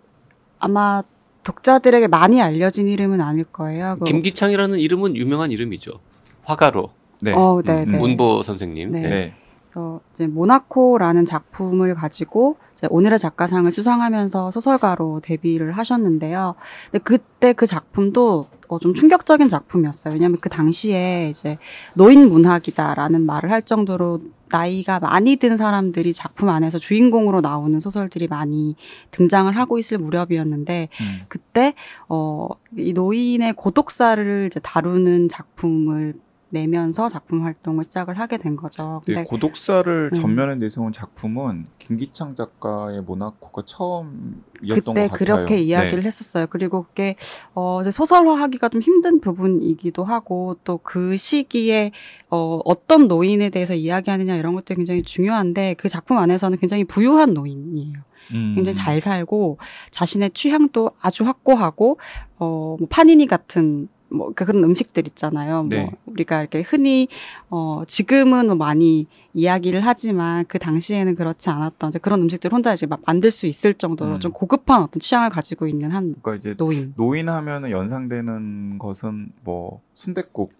아마 0.59 1.03
독자들에게 1.43 2.07
많이 2.07 2.41
알려진 2.41 2.87
이름은 2.87 3.19
아닐 3.19 3.43
거예요. 3.43 3.97
그, 3.99 4.05
김기창이라는 4.05 4.79
이름은 4.79 5.17
유명한 5.17 5.51
이름이죠. 5.51 5.99
화가로 6.43 6.91
네. 7.21 7.33
어, 7.33 7.61
네, 7.63 7.83
네. 7.85 7.97
문보 7.97 8.43
선생님. 8.43 8.91
네. 8.91 9.01
네. 9.01 9.35
네. 9.73 9.81
그래서 9.83 10.01
이제 10.11 10.27
모나코라는 10.27 11.25
작품을 11.25 11.95
가지고 11.95 12.57
이제 12.77 12.87
오늘의 12.89 13.17
작가상을 13.17 13.69
수상하면서 13.71 14.51
소설가로 14.51 15.21
데뷔를 15.23 15.71
하셨는데요. 15.73 16.55
근데 16.91 17.03
그때 17.03 17.53
그 17.53 17.65
작품도 17.65 18.47
어, 18.67 18.79
좀 18.79 18.93
충격적인 18.93 19.49
작품이었어요. 19.49 20.13
왜냐하면 20.13 20.37
그 20.39 20.49
당시에 20.49 21.29
이제 21.29 21.57
노인 21.95 22.29
문학이다라는 22.29 23.25
말을 23.25 23.51
할 23.51 23.61
정도로 23.63 24.21
나이가 24.49 24.99
많이 24.99 25.35
든 25.37 25.57
사람들이 25.57 26.13
작품 26.13 26.49
안에서 26.49 26.77
주인공으로 26.77 27.41
나오는 27.41 27.79
소설들이 27.79 28.27
많이 28.27 28.75
등장을 29.11 29.55
하고 29.57 29.79
있을 29.79 29.97
무렵이었는데 29.97 30.89
음. 31.01 31.21
그때 31.27 31.73
어이 32.07 32.93
노인의 32.93 33.53
고독사를 33.53 34.47
이제 34.51 34.59
다루는 34.59 35.29
작품을 35.29 36.13
내면서 36.53 37.09
작품 37.09 37.43
활동을 37.43 37.83
시작을 37.83 38.19
하게 38.19 38.37
된 38.37 38.55
거죠. 38.55 39.01
네, 39.07 39.15
근데 39.15 39.27
고독사를 39.27 40.11
음. 40.13 40.15
전면에 40.15 40.55
내세운 40.55 40.93
작품은 40.93 41.65
김기창 41.79 42.35
작가의 42.35 43.01
모나코가 43.01 43.63
처음이었던 43.65 44.43
그때 44.61 44.83
것 44.83 44.93
같아요. 44.93 45.17
그렇게 45.17 45.57
이야기를 45.57 46.05
했었어요. 46.05 46.45
그리고 46.49 46.83
그게 46.83 47.15
어 47.55 47.81
소설화하기가 47.89 48.69
좀 48.69 48.81
힘든 48.81 49.19
부분이기도 49.19 50.03
하고 50.03 50.55
또 50.63 50.79
그 50.83 51.17
시기에 51.17 51.91
어 52.29 52.59
어떤 52.65 53.07
노인에 53.07 53.49
대해서 53.49 53.73
이야기하느냐 53.73 54.35
이런 54.35 54.53
것들이 54.53 54.75
굉장히 54.75 55.01
중요한데 55.01 55.75
그 55.75 55.89
작품 55.89 56.17
안에서는 56.17 56.57
굉장히 56.59 56.83
부유한 56.83 57.33
노인이에요. 57.33 57.99
음. 58.31 58.53
굉장히 58.55 58.75
잘 58.75 59.01
살고 59.01 59.57
자신의 59.91 60.31
취향도 60.31 60.91
아주 61.01 61.25
확고하고 61.25 61.99
어, 62.37 62.75
뭐 62.79 62.87
파니니 62.89 63.27
같은 63.27 63.87
뭐 64.13 64.31
그런 64.35 64.63
음식들 64.63 65.07
있잖아요. 65.07 65.63
네. 65.63 65.81
뭐 65.81 65.91
우리가 66.05 66.41
이렇게 66.41 66.61
흔히 66.61 67.07
어 67.49 67.83
지금은 67.87 68.47
뭐 68.47 68.55
많이 68.55 69.07
이야기를 69.33 69.81
하지만 69.81 70.45
그 70.47 70.59
당시에는 70.59 71.15
그렇지 71.15 71.49
않았던 71.49 71.89
이제 71.89 71.99
그런 71.99 72.21
음식들 72.21 72.51
혼자 72.51 72.73
이제 72.73 72.85
막 72.85 73.01
만들 73.05 73.31
수 73.31 73.47
있을 73.47 73.73
정도로 73.73 74.15
음. 74.15 74.19
좀 74.19 74.31
고급한 74.31 74.83
어떤 74.83 74.99
취향을 74.99 75.29
가지고 75.29 75.67
있는 75.67 75.91
한 75.91 76.15
그러니까 76.21 76.35
이제 76.35 76.55
노인. 76.55 76.93
노인 76.95 77.29
하면은 77.29 77.71
연상되는 77.71 78.77
것은 78.77 79.31
뭐 79.43 79.81
순댓국이나 79.95 80.51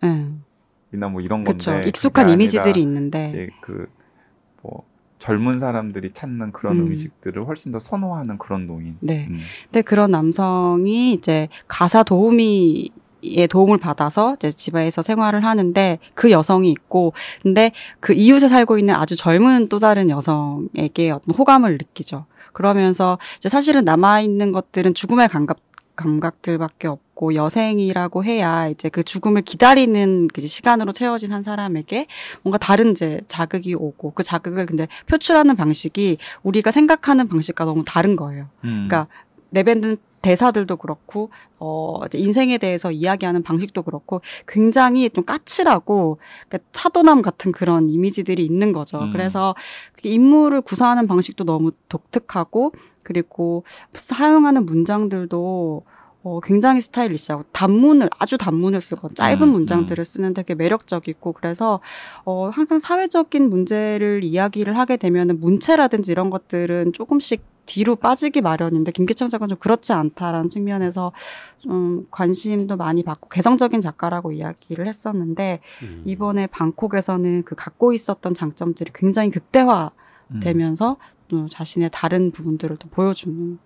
예. 0.94 0.98
뭐 0.98 1.22
이런 1.22 1.44
그렇죠. 1.44 1.72
건데 1.72 1.88
익숙한 1.88 2.30
이미지들이 2.30 2.82
있는데 2.82 3.28
이제 3.28 3.50
그뭐 3.62 4.84
젊은 5.20 5.58
사람들이 5.58 6.12
찾는 6.12 6.52
그런 6.52 6.80
음. 6.80 6.88
음. 6.88 6.96
식들을 6.96 7.46
훨씬 7.48 7.72
더 7.72 7.80
선호하는 7.80 8.38
그런 8.40 8.68
노인. 8.68 8.98
네. 9.00 9.28
음. 9.30 9.40
근데 9.66 9.82
그런 9.82 10.12
남성이 10.12 11.14
이제 11.14 11.48
가사 11.68 12.04
도우미 12.04 12.92
의 13.24 13.48
도움을 13.48 13.77
받아서 13.77 14.36
이제 14.36 14.51
집에서 14.51 15.01
생활을 15.01 15.46
하는데 15.46 16.00
그 16.13 16.30
여성이 16.32 16.72
있고 16.72 17.13
근데 17.42 17.72
그 18.00 18.13
이웃에 18.13 18.50
살고 18.50 18.77
있는 18.77 18.94
아주 18.96 19.15
젊은 19.15 19.70
또 19.70 19.80
다른 19.80 20.10
여성에게 20.10 21.12
어떤 21.12 21.36
호감을 21.36 21.77
느끼죠. 21.77 22.25
그러면서 22.51 23.18
이제 23.38 23.50
사실은 23.50 23.86
남아 23.86 24.22
있는 24.22 24.51
것들은 24.51 24.94
죽음의 24.94 25.30
감각 25.30 25.58
감각들밖에 25.96 26.88
없고 26.88 27.36
여생이라고 27.36 28.24
해야 28.24 28.68
이제 28.68 28.89
그 28.89 29.03
죽음을 29.03 29.44
기다리는 29.44 30.27
그 30.34 30.42
시간으로 30.42 30.92
채워진 30.92 31.32
한 31.32 31.44
사람에게 31.44 32.08
뭔가 32.42 32.58
다른 32.58 32.92
이제 32.92 33.22
자극이 33.27 33.75
오고 33.75 34.13
그 34.13 34.24
자극을 34.24 34.65
근데 34.65 34.88
표출하는 35.06 35.56
방식이 35.56 36.18
우리가 36.42 36.72
생각하는 36.72 37.27
방식과 37.27 37.65
너무 37.65 37.84
다른 37.86 38.15
거예요. 38.15 38.48
음. 38.63 38.88
그러니까 38.88 39.08
내뱉는 39.51 39.98
대사들도 40.24 40.77
그렇고 40.77 41.30
어 41.60 42.00
인생에 42.13 42.58
대해서 42.58 42.92
이야기하는 42.92 43.44
방식도 43.44 43.84
그렇고 43.84 44.22
굉장히 44.48 45.10
좀 45.10 45.24
까칠하고 45.25 46.18
그러니까 46.48 46.70
차도남 46.72 47.22
같은 47.22 47.51
그런 47.51 47.89
이미지들이 47.89 48.44
있는 48.44 48.72
거죠. 48.72 49.00
음. 49.00 49.12
그래서 49.12 49.53
그 50.01 50.08
인물을 50.08 50.62
구사하는 50.62 51.06
방식도 51.06 51.44
너무 51.44 51.72
독특하고 51.89 52.72
그리고 53.03 53.63
사용하는 53.94 54.65
문장들도 54.65 55.84
어, 56.25 56.39
굉장히 56.39 56.80
스타일리시하고 56.80 57.44
단문을 57.51 58.10
아주 58.18 58.38
단문을 58.38 58.80
쓰고 58.80 59.10
짧은 59.13 59.42
음, 59.42 59.50
문장들을 59.50 60.06
쓰는데 60.06 60.44
되게 60.44 60.56
매력적이고 60.56 61.34
그래서 61.34 61.82
어, 62.24 62.48
항상 62.48 62.80
사회적인 62.80 63.50
문제를 63.50 64.24
이야기를 64.24 64.77
하게 64.77 64.96
되면은 64.96 65.42
문체라든지 65.42 66.13
이런 66.13 66.30
것들은 66.30 66.94
조금씩 66.94 67.44
뒤로 67.65 67.96
빠지기 67.96 68.41
마련인데 68.41 68.91
김기청 68.91 69.29
작가는 69.29 69.50
좀 69.50 69.58
그렇지 69.58 69.93
않다라는 69.93 70.50
측면에서 70.50 71.12
좀 71.60 72.08
관심도 72.12 72.75
많이 72.75 73.03
받고 73.03 73.29
개성적인 73.29 73.82
작가라고 73.82 74.32
이야기를 74.32 74.88
했었는데 74.88 75.62
음. 75.82 76.03
이번에 76.05 76.48
방콕에서는 76.48 77.43
그 77.43 77.55
갖고 77.55 77.93
있었던 77.93 78.34
장점들이 78.34 78.91
굉장히 78.93 79.29
극대화되면서 79.32 80.91
음. 80.91 80.96
또 81.29 81.48
자신의 81.48 81.89
다른 81.93 82.32
부분들을 82.32 82.77
또 82.77 82.89
보여주는 82.89 83.58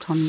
점이 0.00 0.20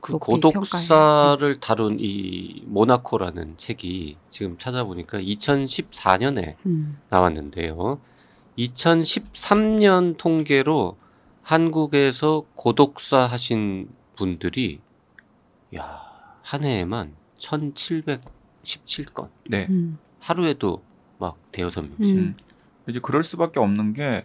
그 0.00 0.12
높이 0.12 0.26
고독사를 0.26 1.56
다룬 1.56 1.96
이 1.98 2.62
모나코라는 2.66 3.54
책이 3.56 4.16
지금 4.28 4.56
찾아보니까 4.56 5.18
2014년에 5.18 6.54
음, 6.66 6.98
나왔는데요. 7.10 8.00
2013년 8.56 10.16
통계로 10.16 10.96
한국에서 11.48 12.44
고독사 12.54 13.26
하신 13.26 13.88
분들이 14.16 14.80
야, 15.76 16.00
한 16.42 16.64
해에만 16.64 17.14
1717건. 17.38 19.28
네. 19.48 19.66
음, 19.70 19.98
하루에도 20.20 20.82
막 21.18 21.36
대여섯 21.52 21.84
명씩. 21.84 22.16
음. 22.16 22.36
이제 22.88 23.00
그럴 23.00 23.22
수밖에 23.22 23.60
없는 23.60 23.92
게 23.94 24.24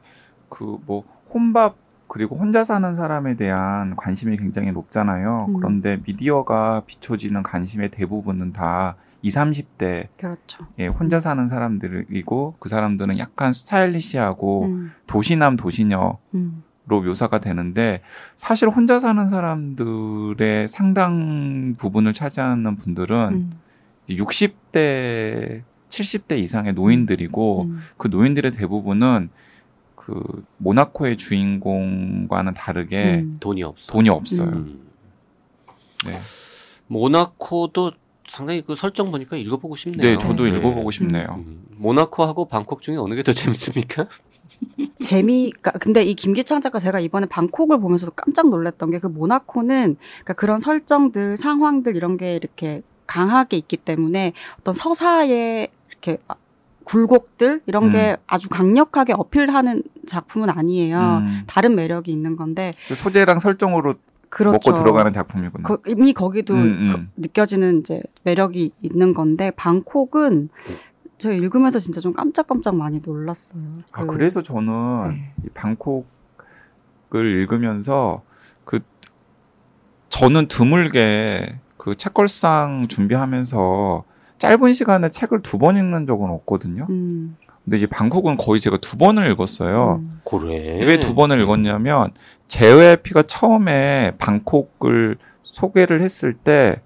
그 0.53 0.77
뭐 0.85 1.03
혼밥 1.33 1.77
그리고 2.07 2.35
혼자 2.35 2.63
사는 2.63 2.93
사람에 2.93 3.35
대한 3.35 3.95
관심이 3.95 4.37
굉장히 4.37 4.71
높잖아요. 4.71 5.47
음. 5.49 5.53
그런데 5.55 5.99
미디어가 6.05 6.83
비춰지는 6.85 7.41
관심의 7.41 7.89
대부분은 7.89 8.53
다 8.53 8.95
20, 9.23 9.39
30대 9.39 10.09
그렇죠. 10.17 10.67
예, 10.77 10.87
혼자 10.87 11.19
사는 11.19 11.47
사람들이고 11.47 12.57
그 12.59 12.69
사람들은 12.69 13.17
약간 13.17 13.51
스타일리시하고 13.53 14.65
음, 14.65 14.91
도시남 15.07 15.55
도시녀 15.55 16.19
음, 16.35 16.63
로 16.65 16.72
묘사가 17.01 17.39
되는데 17.39 18.01
사실 18.37 18.69
혼자 18.69 18.99
사는 18.99 19.27
사람들의 19.27 20.67
상당 20.69 21.75
부분을 21.77 22.13
차지하는 22.13 22.75
분들은 22.77 23.29
음, 23.29 23.51
60대, 24.09 25.61
70대 25.89 26.39
이상의 26.39 26.73
노인들이고 26.73 27.63
음, 27.63 27.79
그 27.97 28.07
노인들의 28.07 28.51
대부분은 28.51 29.29
그 29.95 30.43
모나코의 30.57 31.17
주인공과는 31.17 32.53
다르게 32.53 33.21
음. 33.21 33.37
돈이 33.39 33.63
없어. 33.63 33.91
돈이 33.93 34.09
없어요. 34.09 34.49
음. 34.49 34.81
네. 36.05 36.19
모나코도 36.87 37.91
상당히 38.27 38.61
그 38.61 38.75
설정 38.75 39.11
보니까 39.11 39.37
읽어보고 39.37 39.75
싶네요. 39.75 40.01
네, 40.05 40.17
저도 40.17 40.47
읽어보고 40.47 40.91
싶네요. 40.91 41.43
음. 41.45 41.63
모나코하고 41.77 42.45
방콕 42.45 42.81
중에 42.81 42.97
어느 42.97 43.15
게 43.15 43.21
더 43.23 43.31
재밌습니까? 43.33 44.07
재미가 45.03 45.71
근데 45.79 46.03
이 46.03 46.13
김기창 46.15 46.61
작가 46.61 46.79
제가 46.79 46.99
이번에 46.99 47.25
방콕을 47.27 47.79
보면서도 47.79 48.11
깜짝 48.15 48.49
놀랐던 48.49 48.91
게 48.91 48.99
그 48.99 49.07
모나코는 49.07 49.97
그러니까 49.97 50.33
그런 50.33 50.59
설정들 50.59 51.35
상황들 51.37 51.95
이런 51.95 52.17
게 52.17 52.35
이렇게 52.35 52.81
강하게 53.05 53.57
있기 53.57 53.77
때문에 53.77 54.33
어떤 54.59 54.73
서사의 54.73 55.67
이렇게 55.89 56.17
굴곡들 56.85 57.61
이런 57.65 57.91
게 57.91 58.17
아주 58.27 58.49
강력하게 58.49 59.13
어필하는 59.13 59.83
작품은 60.05 60.49
아니에요. 60.49 60.99
음, 61.21 61.43
다른 61.47 61.75
매력이 61.75 62.11
있는 62.11 62.35
건데 62.35 62.73
그 62.87 62.95
소재랑 62.95 63.39
설정으로 63.39 63.93
그렇죠. 64.29 64.51
먹고 64.53 64.73
들어가는 64.73 65.13
작품이구나. 65.13 65.67
거- 65.67 65.77
이미 65.87 66.11
거기도 66.13 66.55
음, 66.55 66.59
음. 66.61 67.09
그- 67.15 67.21
느껴지는 67.21 67.79
이제 67.79 68.01
매력이 68.23 68.71
있는 68.81 69.13
건데 69.13 69.51
방콕은 69.55 70.49
저 71.23 71.31
읽으면서 71.31 71.79
진짜 71.79 72.01
좀 72.01 72.11
깜짝깜짝 72.13 72.75
많이 72.75 73.01
놀랐어요. 73.03 73.61
아, 73.93 74.01
그- 74.01 74.07
그래서 74.17 74.43
저는 74.43 75.09
네. 75.09 75.31
이 75.45 75.49
방콕을 75.53 76.03
읽으면서 77.15 78.21
그 78.65 78.81
저는 80.09 80.47
드물게 80.49 81.59
그 81.77 81.95
책걸상 81.95 82.87
준비하면서 82.89 84.03
짧은 84.39 84.73
시간에 84.73 85.09
책을 85.09 85.41
두 85.41 85.57
번 85.57 85.77
읽는 85.77 86.05
적은 86.05 86.29
없거든요. 86.29 86.87
음, 86.89 87.37
근데 87.63 87.79
이 87.79 87.87
방콕은 87.87 88.35
거의 88.35 88.59
제가 88.59 88.77
두 88.77 88.97
번을 88.97 89.31
읽었어요. 89.31 90.01
음, 90.01 90.19
그래. 90.25 90.85
왜 90.85 90.97
두 90.99 91.15
번을 91.15 91.39
읽었냐면 91.39 92.11
JYP가 92.49 93.23
처음에 93.23 94.11
방콕을 94.17 95.15
소개를 95.43 96.01
했을 96.01 96.33
때 96.33 96.81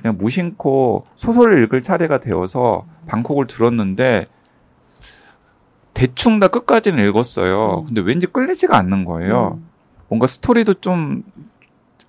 그냥 0.00 0.16
무심코 0.16 1.06
소설을 1.16 1.62
읽을 1.64 1.82
차례가 1.82 2.20
되어서 2.20 2.86
방콕을 3.06 3.46
들었는데 3.48 4.26
대충 5.94 6.38
다 6.38 6.48
끝까지는 6.48 7.06
읽었어요. 7.08 7.80
음. 7.80 7.86
근데 7.86 8.00
왠지 8.00 8.26
끌리지가 8.26 8.76
않는 8.76 9.04
거예요. 9.04 9.58
음, 9.58 9.68
뭔가 10.08 10.26
스토리도 10.26 10.74
좀 10.74 11.24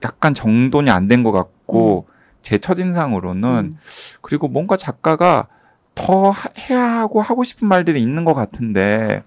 약간 0.03 0.33
정돈이 0.33 0.89
안 0.89 1.07
된 1.07 1.23
것 1.23 1.31
같고 1.31 2.07
제 2.43 2.57
첫인상으로는 2.59 3.49
음, 3.49 3.77
그리고 4.21 4.47
뭔가 4.47 4.77
작가가 4.77 5.47
더 5.95 6.29
하- 6.29 6.49
해야 6.57 6.81
하고 6.99 7.21
하고 7.21 7.43
싶은 7.43 7.67
말들이 7.67 8.01
있는 8.01 8.23
것 8.23 8.33
같은데 8.33 9.23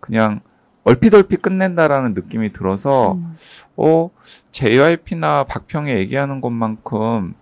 그냥 0.00 0.40
얼핏얼핏 0.82 1.40
끝낸다라는 1.40 2.12
느낌이 2.12 2.52
들어서 2.52 3.12
음, 3.12 3.36
어 3.76 4.10
JYP나 4.50 5.44
박평이 5.44 5.90
얘기하는 5.92 6.40
것만큼 6.42 7.34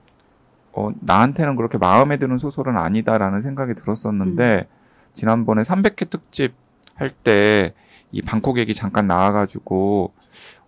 어 0.72 0.90
나한테는 1.00 1.56
그렇게 1.56 1.78
마음에 1.78 2.16
드는 2.18 2.38
소설은 2.38 2.76
아니다라는 2.76 3.40
생각이 3.40 3.74
들었었는데 3.74 4.66
지난번에 5.14 5.62
300회 5.62 6.08
특집 6.11 6.54
할 6.94 7.11
때 7.24 7.72
이 8.14 8.20
방콕 8.20 8.58
얘기 8.58 8.74
잠깐 8.74 9.06
나와가지고 9.06 10.12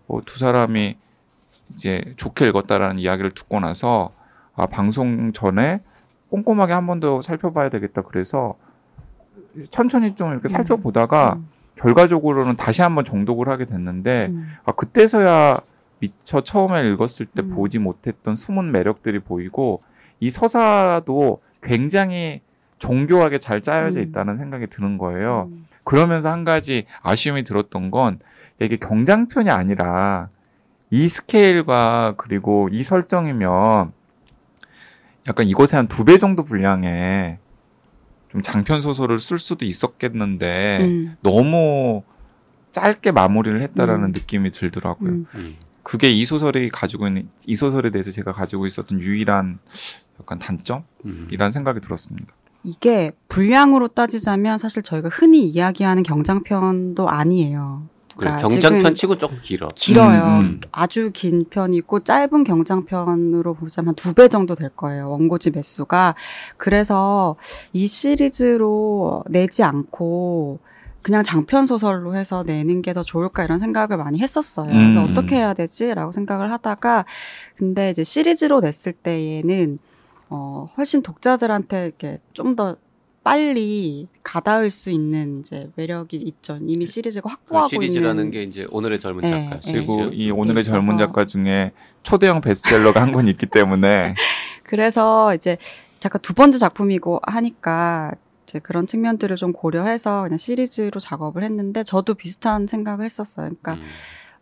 어, 0.08 0.20
두 0.24 0.38
사람이 0.38 0.96
이제 1.74 2.14
좋게 2.16 2.48
읽었다라는 2.48 2.98
이야기를 2.98 3.32
듣고 3.32 3.60
나서 3.60 4.12
아 4.56 4.64
방송 4.66 5.32
전에 5.34 5.80
꼼꼼하게 6.30 6.72
한 6.72 6.86
번 6.86 7.00
더 7.00 7.20
살펴봐야 7.20 7.68
되겠다 7.68 8.00
그래서 8.02 8.54
천천히 9.70 10.14
좀 10.14 10.32
이렇게 10.32 10.46
음. 10.46 10.48
살펴보다가 10.48 11.34
음, 11.34 11.48
결과적으로는 11.76 12.56
다시 12.56 12.80
한번 12.82 13.04
정독을 13.04 13.48
하게 13.48 13.66
됐는데 13.66 14.28
음, 14.30 14.52
아 14.64 14.72
그때서야 14.72 15.60
미처 16.00 16.42
처음에 16.42 16.88
읽었을 16.88 17.26
때 17.26 17.42
음. 17.42 17.50
보지 17.50 17.78
못했던 17.78 18.34
숨은 18.34 18.72
매력들이 18.72 19.18
보이고 19.20 19.82
이 20.20 20.30
서사도 20.30 21.42
굉장히 21.62 22.40
정교하게 22.78 23.38
잘 23.38 23.62
짜여져 23.62 24.00
음. 24.00 24.04
있다는 24.08 24.36
생각이 24.38 24.66
드는 24.68 24.98
거예요. 24.98 25.48
음, 25.50 25.66
그러면서 25.84 26.30
한 26.30 26.44
가지 26.44 26.86
아쉬움이 27.02 27.44
들었던 27.44 27.90
건 27.90 28.18
이게 28.60 28.76
경장편이 28.76 29.50
아니라 29.50 30.28
이 30.90 31.08
스케일과 31.08 32.14
그리고 32.16 32.68
이 32.70 32.82
설정이면 32.82 33.92
약간 35.26 35.46
이곳에 35.46 35.76
한 35.76 35.88
두 35.88 36.04
배 36.04 36.18
정도 36.18 36.44
분량의 36.44 37.38
좀 38.28 38.42
장편 38.42 38.80
소설을 38.82 39.18
쓸 39.18 39.38
수도 39.38 39.64
있었겠는데 39.64 40.78
음. 40.82 41.16
너무 41.22 42.02
짧게 42.72 43.12
마무리를 43.12 43.62
했다라는 43.62 44.06
음. 44.06 44.12
느낌이 44.12 44.50
들더라고요. 44.50 45.10
음. 45.10 45.26
음. 45.36 45.56
그게 45.82 46.10
이 46.10 46.24
소설이 46.24 46.70
가지고 46.70 47.06
있는 47.06 47.28
이 47.46 47.56
소설에 47.56 47.90
대해서 47.90 48.10
제가 48.10 48.32
가지고 48.32 48.66
있었던 48.66 49.00
유일한 49.00 49.58
약간 50.20 50.38
단점이라는 50.38 50.86
음. 51.04 51.50
생각이 51.52 51.80
들었습니다. 51.80 52.32
이게 52.62 53.12
분량으로 53.28 53.88
따지자면 53.88 54.58
사실 54.58 54.82
저희가 54.82 55.10
흔히 55.12 55.46
이야기하는 55.48 56.02
경장편도 56.02 57.08
아니에요. 57.08 57.82
그러니까 58.16 58.40
경장편 58.48 58.94
치고 58.94 59.18
조금 59.18 59.38
길어. 59.42 59.68
길어요. 59.74 60.22
음, 60.22 60.40
음. 60.40 60.60
아주 60.70 61.10
긴 61.12 61.44
편이 61.50 61.76
있고 61.78 62.00
짧은 62.00 62.44
경장편으로 62.44 63.54
보자면 63.54 63.88
한두배 63.88 64.28
정도 64.28 64.54
될 64.54 64.70
거예요. 64.70 65.10
원고지 65.10 65.50
매수가. 65.50 66.14
그래서 66.56 67.36
이 67.72 67.86
시리즈로 67.88 69.24
내지 69.28 69.62
않고 69.64 70.60
그냥 71.02 71.22
장편 71.22 71.66
소설로 71.66 72.14
해서 72.16 72.44
내는 72.44 72.80
게 72.80 72.94
더 72.94 73.02
좋을까 73.02 73.44
이런 73.44 73.58
생각을 73.58 73.96
많이 73.98 74.20
했었어요. 74.20 74.68
그래서 74.68 75.04
음. 75.04 75.10
어떻게 75.10 75.36
해야 75.36 75.52
되지라고 75.52 76.12
생각을 76.12 76.50
하다가 76.52 77.04
근데 77.56 77.90
이제 77.90 78.04
시리즈로 78.04 78.60
냈을 78.60 78.92
때에는 78.92 79.78
어 80.30 80.70
훨씬 80.76 81.02
독자들한테 81.02 81.84
이렇게 81.86 82.18
좀 82.32 82.56
더 82.56 82.76
빨리 83.24 84.06
가닿을 84.22 84.68
수 84.68 84.90
있는 84.90 85.40
이제 85.40 85.70
매력이 85.76 86.16
있죠. 86.18 86.58
이미 86.60 86.84
시리즈가 86.86 87.30
그 87.30 87.32
확보하고 87.32 87.68
시리즈라는 87.68 88.24
있는 88.24 88.30
게 88.30 88.42
이제 88.42 88.66
오늘의 88.70 89.00
젊은 89.00 89.22
네, 89.22 89.30
작가 89.30 89.60
네. 89.60 89.72
그리고. 89.72 90.02
이 90.12 90.30
오늘의 90.30 90.60
있어서. 90.60 90.80
젊은 90.82 90.98
작가 90.98 91.24
중에 91.24 91.72
초대형 92.02 92.42
베스트셀러가 92.42 93.00
한 93.00 93.12
권 93.14 93.26
있기 93.28 93.46
때문에 93.46 94.14
그래서 94.62 95.34
이제 95.34 95.56
잠깐 96.00 96.20
두 96.20 96.34
번째 96.34 96.58
작품이고 96.58 97.20
하니까 97.22 98.12
이제 98.46 98.58
그런 98.58 98.86
측면들을 98.86 99.34
좀 99.36 99.54
고려해서 99.54 100.24
그냥 100.24 100.36
시리즈로 100.36 101.00
작업을 101.00 101.42
했는데 101.44 101.82
저도 101.82 102.12
비슷한 102.12 102.66
생각을 102.66 103.06
했었어요. 103.06 103.46
그러니까 103.48 103.74
음. 103.74 103.86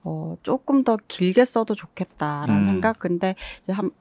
어, 0.02 0.36
조금 0.42 0.82
더 0.82 0.96
길게 1.06 1.44
써도 1.44 1.76
좋겠다라는 1.76 2.62
음. 2.62 2.64
생각. 2.64 2.98
근데 2.98 3.36
이제 3.62 3.72
한 3.72 3.92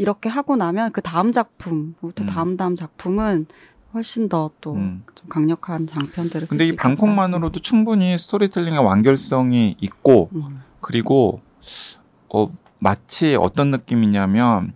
이렇게 0.00 0.30
하고 0.30 0.56
나면 0.56 0.92
그 0.92 1.02
다음 1.02 1.30
작품, 1.30 1.94
또 2.00 2.08
음. 2.18 2.26
다음 2.26 2.56
다음 2.56 2.74
작품은 2.74 3.44
훨씬 3.92 4.30
더또좀 4.30 4.76
음. 4.78 5.04
강력한 5.28 5.86
장편들을 5.86 6.46
쓸 6.46 6.56
근데 6.56 6.68
수이 6.68 6.76
방콕만으로도 6.76 7.60
충분히 7.60 8.16
스토리텔링의 8.16 8.82
완결성이 8.82 9.76
있고 9.78 10.30
음. 10.34 10.62
그리고 10.80 11.42
어 12.32 12.50
마치 12.78 13.36
어떤 13.38 13.70
느낌이냐면 13.72 14.72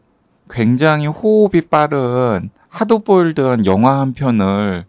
굉장히 0.50 1.06
호흡이 1.06 1.62
빠른 1.62 2.50
하드보일드한 2.68 3.64
영화 3.64 4.00
한 4.00 4.12
편을 4.12 4.84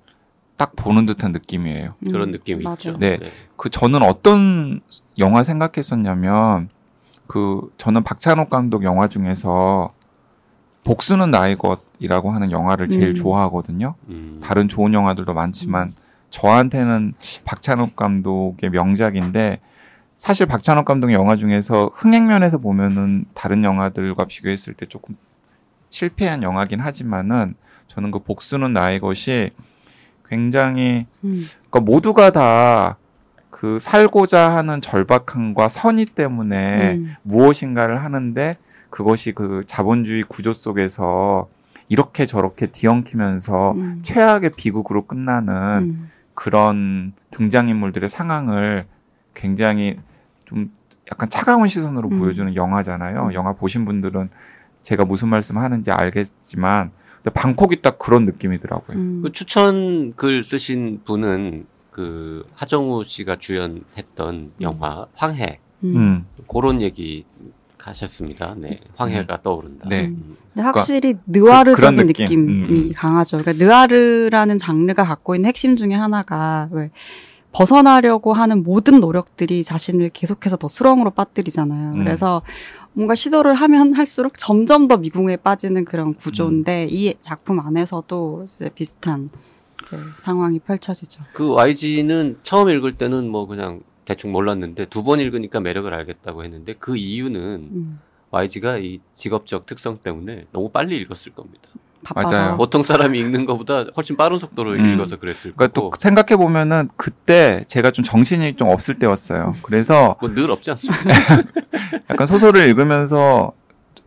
딱 0.57 0.75
보는 0.75 1.05
듯한 1.05 1.31
느낌이에요. 1.31 1.95
음, 1.97 2.11
그런 2.11 2.31
느낌이 2.31 2.61
맞아요. 2.61 2.75
있죠. 2.75 2.97
네. 2.97 3.19
그 3.55 3.69
저는 3.69 4.01
어떤 4.01 4.81
영화 5.17 5.43
생각했었냐면 5.43 6.67
그 7.27 7.71
저는 7.77 8.03
박찬욱 8.03 8.49
감독 8.49 8.83
영화 8.83 9.07
중에서 9.07 9.94
복수는 10.85 11.31
나의 11.31 11.57
것이라고 11.57 12.31
하는 12.31 12.51
영화를 12.51 12.89
제일 12.89 13.09
음. 13.09 13.15
좋아하거든요. 13.15 13.95
음. 14.07 14.39
다른 14.41 14.69
좋은 14.69 14.93
영화들도 14.93 15.33
많지만 15.33 15.93
저한테는 16.29 17.13
박찬욱 17.43 17.97
감독의 17.97 18.69
명작인데 18.69 19.59
사실 20.17 20.45
박찬욱 20.45 20.85
감독의 20.85 21.13
영화 21.13 21.35
중에서 21.35 21.91
흥행면에서 21.95 22.59
보면은 22.59 23.25
다른 23.33 23.63
영화들과 23.63 24.25
비교했을 24.25 24.73
때 24.73 24.85
조금 24.85 25.17
실패한 25.89 26.43
영화긴 26.43 26.79
하지만은 26.79 27.55
저는 27.87 28.11
그 28.11 28.19
복수는 28.19 28.71
나의 28.71 28.99
것이 28.99 29.51
굉장히 30.29 31.05
음. 31.23 31.45
그러니까 31.69 31.79
모두가 31.81 32.31
다 32.31 32.97
그 33.55 33.79
살고자 33.79 34.53
하는 34.53 34.81
절박함과 34.81 35.69
선의 35.69 36.07
때문에 36.07 36.95
음. 36.95 37.15
무엇인가를 37.23 38.03
하는데 38.03 38.57
그것이 38.95 39.33
그 39.33 39.63
자본주의 39.67 40.23
구조 40.23 40.53
속에서 40.53 41.49
이렇게 41.89 42.25
저렇게 42.25 42.67
뒤엉키면서 42.67 43.73
음. 43.73 43.99
최악의 44.01 44.51
비극으로 44.55 45.05
끝나는 45.05 45.53
음. 45.81 46.11
그런 46.33 47.11
등장인물들의 47.31 48.07
상황을 48.07 48.85
굉장히 49.33 49.97
좀 50.45 50.71
약간 51.11 51.29
차가운 51.29 51.67
시선으로 51.67 52.07
음. 52.07 52.19
보여주는 52.19 52.55
영화잖아요. 52.55 53.25
음. 53.25 53.33
영화 53.33 53.51
보신 53.51 53.83
분들은 53.83 54.29
제가 54.83 55.03
무슨 55.03 55.27
말씀 55.27 55.57
하는지 55.57 55.91
알겠지만 55.91 56.91
근데 57.17 57.31
방콕이 57.33 57.81
딱 57.81 57.99
그런 57.99 58.23
느낌이더라고요. 58.23 58.97
음. 58.97 59.21
그 59.23 59.33
추천 59.33 60.13
글 60.15 60.41
쓰신 60.41 61.01
분은 61.03 61.65
그 61.91 62.47
하정우 62.53 63.03
씨가 63.03 63.39
주연했던 63.39 64.53
영화 64.61 65.05
황해 65.15 65.59
음. 65.83 65.97
음. 65.97 66.25
그런 66.47 66.81
얘기 66.81 67.25
하셨습니다. 67.85 68.55
네, 68.57 68.79
황해가 68.95 69.41
떠오른다. 69.43 69.87
네. 69.89 70.05
음. 70.05 70.37
근데 70.53 70.63
확실히 70.65 71.15
느와르적인 71.27 71.75
그런 71.75 72.07
느낌. 72.07 72.25
느낌이 72.25 72.51
음, 72.51 72.67
음. 72.69 72.91
강하죠. 72.95 73.37
그러니까 73.37 73.63
느와르라는 73.63 74.57
장르가 74.57 75.03
갖고 75.03 75.35
있는 75.35 75.47
핵심 75.47 75.75
중에 75.75 75.93
하나가 75.93 76.67
왜 76.71 76.89
벗어나려고 77.51 78.33
하는 78.33 78.63
모든 78.63 78.99
노력들이 78.99 79.63
자신을 79.63 80.09
계속해서 80.09 80.57
더 80.57 80.67
수렁으로 80.67 81.11
빠뜨리잖아요. 81.11 81.93
음. 81.93 81.99
그래서 81.99 82.41
뭔가 82.93 83.13
시도를 83.13 83.53
하면 83.53 83.93
할수록 83.93 84.37
점점 84.37 84.87
더 84.87 84.97
미궁에 84.97 85.37
빠지는 85.37 85.85
그런 85.85 86.13
구조인데 86.15 86.87
이 86.89 87.13
작품 87.21 87.59
안에서도 87.59 88.47
이제 88.55 88.69
비슷한 88.73 89.29
이제 89.83 89.97
상황이 90.19 90.59
펼쳐지죠. 90.59 91.21
그 91.33 91.53
YG는 91.53 92.39
처음 92.43 92.69
읽을 92.69 92.93
때는 92.97 93.29
뭐 93.29 93.45
그냥 93.47 93.81
대충 94.05 94.31
몰랐는데 94.31 94.85
두 94.85 95.03
번 95.03 95.19
읽으니까 95.19 95.59
매력을 95.59 95.91
알겠다고 95.93 96.43
했는데 96.43 96.75
그 96.79 96.95
이유는 96.97 97.41
음, 97.71 97.99
YG가 98.31 98.77
이 98.77 98.99
직업적 99.15 99.65
특성 99.65 99.97
때문에 100.03 100.45
너무 100.51 100.69
빨리 100.69 100.97
읽었을 100.97 101.33
겁니다. 101.33 101.61
바빠서. 102.03 102.37
맞아요. 102.37 102.55
보통 102.55 102.83
사람이 102.83 103.19
읽는 103.19 103.45
것보다 103.47 103.85
훨씬 103.97 104.15
빠른 104.15 104.37
속도로 104.37 104.71
음. 104.73 104.93
읽어서 104.93 105.17
그랬을 105.17 105.53
그러니까 105.55 105.67
거고 105.69 105.89
또 105.91 105.99
생각해 105.99 106.35
보면은 106.37 106.89
그때 106.97 107.65
제가 107.67 107.89
좀 107.91 108.05
정신이 108.05 108.55
좀 108.57 108.69
없을 108.69 108.99
때였어요. 108.99 109.53
그래서 109.63 110.15
뭐 110.21 110.29
늘 110.33 110.51
없지 110.51 110.69
않습니까? 110.71 111.09
약간 112.11 112.27
소설을 112.27 112.67
읽으면서 112.69 113.53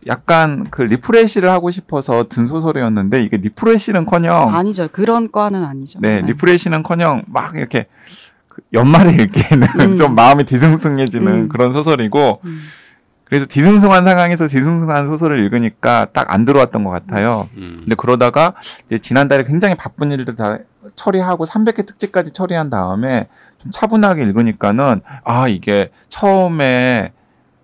약간 0.06 0.68
그 0.70 0.82
refresh를 0.82 1.50
하고 1.50 1.70
싶어서 1.72 2.22
든 2.24 2.46
소설이었는데 2.46 3.20
이게 3.22 3.36
refresh는커녕 3.36 4.54
아니죠. 4.54 4.88
그런 4.92 5.30
과는 5.32 5.64
아니죠. 5.64 5.98
네, 6.00 6.20
refresh는커녕 6.20 7.24
막 7.26 7.56
이렇게 7.56 7.86
그 7.86 8.27
연말에 8.72 9.12
읽기에는 9.22 9.68
음. 9.80 9.96
좀 9.96 10.14
마음이 10.14 10.44
뒤숭숭해지는 10.44 11.32
음. 11.32 11.48
그런 11.48 11.72
소설이고 11.72 12.40
음. 12.44 12.60
그래서 13.24 13.44
뒤숭숭한 13.44 14.04
상황에서 14.04 14.48
뒤숭숭한 14.48 15.06
소설을 15.06 15.38
읽으니까 15.44 16.06
딱 16.12 16.32
안 16.32 16.44
들어왔던 16.44 16.84
것 16.84 16.90
같아요. 16.90 17.48
음. 17.56 17.78
근데 17.80 17.94
그러다가 17.94 18.54
이제 18.86 18.98
지난달에 18.98 19.44
굉장히 19.44 19.74
바쁜 19.74 20.10
일들 20.12 20.34
다 20.34 20.58
처리하고 20.94 21.44
300회 21.44 21.86
특집까지 21.86 22.32
처리한 22.32 22.70
다음에 22.70 23.28
좀 23.58 23.70
차분하게 23.70 24.22
읽으니까는 24.24 25.00
아 25.24 25.48
이게 25.48 25.90
처음에 26.08 27.12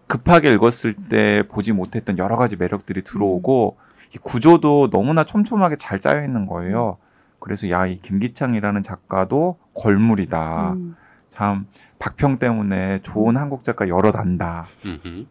급하게 0.07 0.53
읽었을 0.53 0.95
때 1.09 1.43
보지 1.49 1.73
못했던 1.73 2.19
여러 2.19 2.37
가지 2.37 2.57
매력들이 2.57 3.03
들어오고 3.03 3.77
이 4.15 4.19
구조도 4.19 4.91
너무나 4.91 5.25
촘촘하게 5.25 5.77
잘 5.77 5.99
짜여 5.99 6.25
있는 6.25 6.47
거예요. 6.47 6.99
그래서 7.45 7.69
야 7.69 7.87
이 7.87 7.99
김기창이라는 7.99 8.83
작가도 8.83 9.59
걸물이다. 9.75 10.73
음. 10.73 10.97
참 11.29 11.67
박평 11.99 12.39
때문에 12.39 13.01
좋은 13.03 13.37
한국 13.37 13.63
작가 13.65 13.87
여러 13.89 14.11
단다. 14.13 14.65
음흠. 14.87 15.25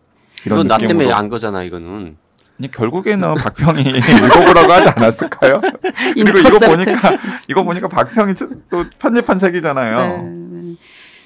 이건 0.46 0.68
나 0.68 0.76
느낌으로. 0.78 1.00
때문에 1.00 1.12
안 1.12 1.30
거잖아 1.30 1.64
이거는. 1.64 2.18
아니, 2.60 2.70
결국에는 2.70 3.34
박평이 3.36 3.82
읽어보라고 3.90 4.72
하지 4.72 4.90
않았을까요? 4.90 5.60
그리고 6.14 6.38
이거. 6.40 6.60
보니까 6.60 7.18
이거 7.50 7.64
보니까 7.64 7.88
박평이 7.88 8.36
저- 8.36 8.50
또 8.70 8.86
편집한 9.00 9.38
책이잖아요. 9.40 10.22
네, 10.22 10.30
네. 10.62 10.76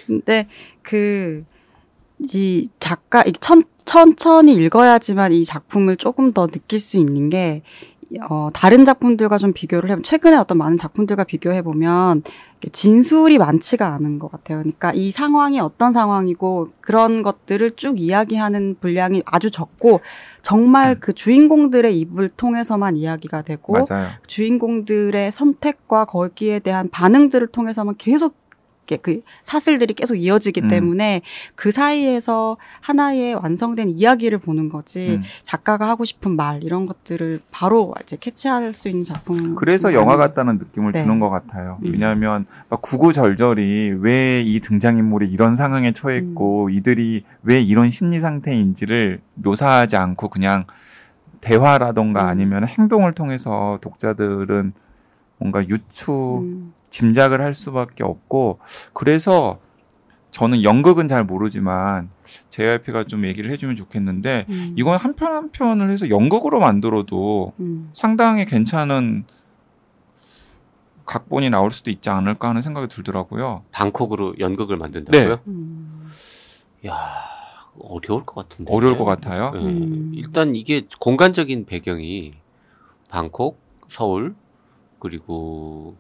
근데 0.06 0.48
그, 0.84 1.44
이 2.20 2.70
작가, 2.80 3.24
이 3.24 3.34
천, 3.42 3.64
천천히 3.84 4.54
읽어야지만 4.56 5.34
이 5.34 5.44
작품을 5.44 5.98
조금 5.98 6.32
더 6.32 6.48
느낄 6.48 6.80
수 6.80 6.96
있는 6.98 7.30
게, 7.30 7.62
어, 8.30 8.50
다른 8.54 8.86
작품들과 8.86 9.38
좀 9.38 9.54
비교를 9.54 9.90
해보면, 9.90 10.04
최근에 10.04 10.38
어떤 10.38 10.58
많은 10.58 10.78
작품들과 10.78 11.26
비교해보면, 11.26 12.24
진술이 12.72 13.38
많지가 13.38 13.94
않은 13.94 14.18
것 14.20 14.32
같아요. 14.32 14.60
그러니까 14.60 14.92
이 14.94 15.12
상황이 15.12 15.60
어떤 15.60 15.92
상황이고, 15.92 16.70
그런 16.82 17.22
것들을 17.22 17.76
쭉 17.76 18.00
이야기하는 18.00 18.78
분량이 18.80 19.24
아주 19.26 19.52
적고, 19.52 20.02
정말 20.42 21.00
그 21.00 21.14
주인공들의 21.14 22.00
입을 22.00 22.30
통해서만 22.30 22.96
이야기가 22.96 23.42
되고, 23.42 23.74
맞아요. 23.90 24.10
주인공들의 24.28 25.32
선택과 25.32 26.06
거기에 26.06 26.60
대한 26.60 26.90
반응들을 26.90 27.48
통해서만 27.48 27.96
계속 27.98 28.47
그 28.96 29.22
사슬들이 29.44 29.94
계속 29.94 30.16
이어지기 30.16 30.62
음. 30.62 30.68
때문에 30.70 31.22
그 31.56 31.72
사이에서 31.72 32.56
하나의 32.80 33.34
완성된 33.36 33.90
이야기를 33.90 34.38
보는 34.38 34.70
거지 34.70 35.18
음. 35.18 35.24
작가가 35.44 35.90
하고 35.90 36.06
싶은 36.06 36.38
말 36.38 36.64
이런 36.64 36.86
것들을 36.86 37.42
바로 37.52 37.94
이제 38.02 38.16
캐치할 38.18 38.74
수 38.74 38.88
있는 38.88 39.04
작품. 39.04 39.56
그래서 39.56 39.94
영화 39.94 40.16
같다는 40.16 40.58
느낌을 40.58 40.94
네. 40.94 41.02
주는 41.02 41.20
것 41.20 41.30
같아요. 41.30 41.80
음. 41.84 41.92
왜냐하면 41.92 42.46
막 42.70 42.82
구구절절이 42.82 43.98
왜 44.00 44.38
이 44.48 44.60
등장인물이 44.60 45.30
이런 45.30 45.56
상황에 45.56 45.92
처해 45.94 46.18
있고 46.18 46.66
음. 46.66 46.70
이들이 46.70 47.24
왜 47.44 47.62
이런 47.62 47.90
심리 47.90 48.20
상태인지를 48.20 49.20
묘사하지 49.36 49.98
않고 49.98 50.30
그냥 50.30 50.66
대화라던가 51.42 52.24
음. 52.24 52.28
아니면 52.28 52.68
행동을 52.68 53.14
통해서 53.14 53.80
독자들은 53.82 54.74
뭔가 55.40 55.64
유추, 55.68 56.40
음. 56.44 56.74
짐작을 57.02 57.42
할 57.42 57.54
수밖에 57.54 58.04
없고 58.04 58.58
그래서 58.94 59.60
저는 60.32 60.64
연극은 60.64 61.08
잘 61.08 61.24
모르지만 61.24 62.10
JYP가 62.50 63.04
좀 63.06 63.26
얘기를 63.26 63.52
해주면 63.52 63.76
좋겠는데 63.76 64.46
음. 64.50 64.74
이건 64.78 64.98
한 65.00 65.14
편 65.16 65.32
한 65.34 65.52
편을 65.52 65.92
해서 65.92 66.10
연극으로 66.10 66.60
만들어도 66.60 67.54
음. 67.60 67.90
상당히 67.94 68.46
괜찮은 68.46 69.26
각본이 71.06 71.50
나올 71.52 71.70
수도 71.72 71.90
있지 71.92 72.10
않을까 72.10 72.50
하는 72.50 72.62
생각이 72.64 72.88
들더라고요. 72.88 73.64
방콕으로 73.72 74.36
연극을 74.40 74.76
만든다고요? 74.78 75.36
네. 75.36 75.42
음. 75.48 76.10
야 76.88 76.98
어려울 77.80 78.24
것 78.24 78.36
같은데. 78.36 78.74
어려울 78.74 78.98
것 78.98 79.06
같아요. 79.06 79.52
네. 79.52 79.60
음. 79.60 80.12
일단 80.16 80.56
이게 80.56 80.88
공간적인 81.00 81.66
배경이 81.68 82.34
방콕, 83.10 83.60
서울 83.88 84.36
그리고 85.00 85.96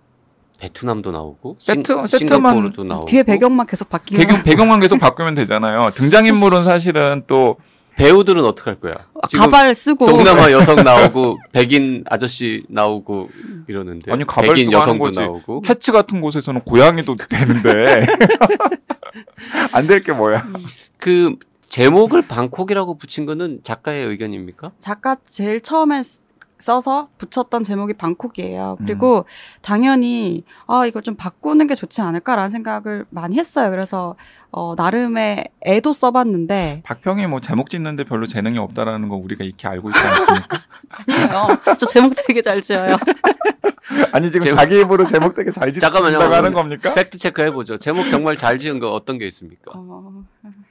베트남도 0.59 1.11
나오고 1.11 1.57
세트- 1.59 2.07
싱- 2.07 2.19
세트만 2.19 2.73
나오고 2.87 3.05
뒤에 3.05 3.23
배경만 3.23 3.67
계속 3.67 3.89
바뀌면 3.89 4.21
배경 4.25 4.41
배경만 4.43 4.79
계속 4.79 4.99
바꾸면 4.99 5.35
되잖아요. 5.35 5.91
등장 5.95 6.25
인물은 6.25 6.63
사실은 6.65 7.23
또 7.27 7.57
배우들은 7.95 8.45
어떻게 8.45 8.69
할 8.69 8.79
거야? 8.79 8.93
지금 9.27 9.45
가발 9.45 9.73
쓰고 9.73 10.05
동남아 10.05 10.51
여성 10.53 10.75
나오고 10.75 11.39
백인 11.51 12.03
아저씨 12.07 12.63
나오고 12.69 13.29
이러는데 13.67 14.11
아니, 14.11 14.23
가발 14.25 14.49
백인 14.53 14.65
쓰고 14.65 14.77
여성도 14.77 15.03
거지. 15.05 15.19
나오고 15.19 15.61
캐츠 15.61 15.91
같은 15.91 16.21
곳에서는 16.21 16.61
고양이도 16.61 17.15
되는데 17.15 18.05
안 19.73 19.87
될 19.87 19.99
게 20.01 20.11
뭐야? 20.13 20.43
음. 20.45 20.53
그 20.97 21.35
제목을 21.69 22.27
방콕이라고 22.27 22.97
붙인 22.97 23.25
거는 23.25 23.59
작가의 23.63 24.05
의견입니까? 24.07 24.71
작가 24.79 25.17
제일 25.29 25.61
처음에 25.61 26.03
쓰- 26.03 26.21
써서 26.59 27.09
붙였던 27.17 27.63
제목이 27.63 27.93
방콕이에요. 27.93 28.77
음. 28.79 28.85
그리고 28.85 29.25
당연히 29.61 30.43
아 30.65 30.85
이걸 30.85 31.01
좀 31.03 31.15
바꾸는 31.15 31.67
게 31.67 31.75
좋지 31.75 32.01
않을까라는 32.01 32.49
생각을 32.49 33.05
많이 33.09 33.37
했어요. 33.37 33.69
그래서 33.69 34.15
어 34.51 34.73
나름의 34.75 35.49
애도 35.65 35.93
써봤는데 35.93 36.81
박평이 36.85 37.27
뭐 37.27 37.41
제목 37.41 37.69
짓는데 37.69 38.05
별로 38.05 38.27
재능이 38.27 38.57
없다라는 38.57 39.09
거 39.09 39.15
우리가 39.15 39.43
익히 39.43 39.67
알고 39.67 39.89
있지 39.89 39.99
않습니까? 39.99 40.59
아니에요. 41.09 41.75
저 41.77 41.85
제목 41.85 42.13
되게 42.27 42.41
잘 42.41 42.61
지어요. 42.61 42.95
아니 44.11 44.31
지금 44.31 44.47
제목- 44.47 44.57
자기 44.59 44.79
입으로 44.81 45.05
제목 45.05 45.33
되게 45.35 45.51
잘 45.51 45.71
잠깐만요. 45.73 46.13
짓는다고 46.13 46.35
하는 46.35 46.53
겁니까? 46.53 46.93
fact 46.93 47.17
check 47.17 47.41
해보죠. 47.43 47.77
제목 47.77 48.09
정말 48.09 48.35
잘 48.37 48.57
지은 48.57 48.79
거 48.79 48.91
어떤 48.91 49.17
게 49.17 49.27
있습니까? 49.27 49.71
어, 49.75 50.23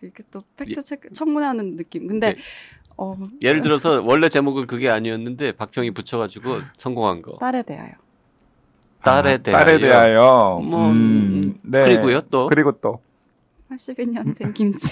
이렇게 0.02 0.22
또 0.30 0.40
fact 0.56 0.82
check 0.82 1.12
청문회하는 1.12 1.76
느낌. 1.76 2.06
근데 2.08 2.34
네. 2.34 2.36
어 2.98 3.14
예를 3.42 3.60
들어서 3.62 4.02
원래 4.02 4.28
제목은 4.28 4.66
그게 4.66 4.88
아니었는데 4.90 5.52
박평이 5.52 5.90
붙여가지고 5.92 6.60
성공한 6.78 7.22
거. 7.22 7.36
딸에 7.38 7.62
대하여. 7.62 7.90
딸에 9.02 9.34
아, 9.34 9.36
대하여. 9.38 9.64
딸에 9.64 9.78
대하여. 9.78 10.60
뭐 10.64 10.90
음, 10.90 11.58
네. 11.62 11.80
그리고요 11.82 12.20
또. 12.30 12.48
그리고 12.48 12.72
또 12.72 13.00
82년생 13.70 14.54
김지영. 14.54 14.88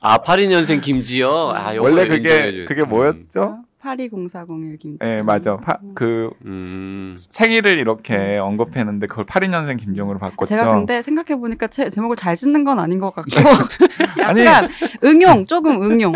아 0.00 0.18
82년생 0.18 0.80
김지영. 0.80 1.50
아 1.54 1.74
요거 1.74 1.88
원래. 1.88 2.06
그게 2.06 2.64
그게 2.66 2.82
뭐였죠? 2.84 3.64
820401 3.84 4.78
김치. 4.78 4.98
예, 5.04 5.20
맞아. 5.22 5.56
파- 5.56 5.78
그 5.94 6.30
음. 6.46 7.16
생일을 7.18 7.78
이렇게 7.78 8.38
언급했는데 8.38 9.06
그걸 9.06 9.26
82년생 9.26 9.78
김정으로 9.78 10.18
바꿨죠. 10.18 10.56
제가 10.56 10.74
근데 10.74 11.02
생각해 11.02 11.38
보니까 11.38 11.66
제 11.68 11.90
제목을 11.90 12.16
잘 12.16 12.34
짓는 12.36 12.64
건 12.64 12.78
아닌 12.78 12.98
것 12.98 13.14
같고 13.14 13.30
아니. 14.24 14.40
약간 14.46 14.68
응용 15.04 15.44
조금 15.46 15.82
응용. 15.82 16.14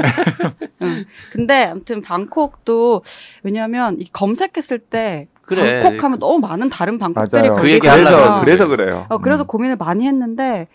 응. 0.82 1.04
근데 1.32 1.64
아무튼 1.64 2.00
방콕도 2.02 3.02
왜냐하면 3.42 3.96
이 4.00 4.08
검색했을 4.10 4.78
때 4.78 5.28
그래. 5.42 5.82
방콕하면 5.82 6.18
너무 6.18 6.38
많은 6.40 6.68
다른 6.68 6.98
방콕들이. 6.98 7.48
그 7.50 7.68
얘기 7.70 7.80
그래서. 7.80 8.40
그래서 8.40 8.68
그래요. 8.68 9.06
어, 9.08 9.18
그래서 9.18 9.44
음. 9.44 9.46
고민을 9.46 9.76
많이 9.76 10.06
했는데, 10.06 10.68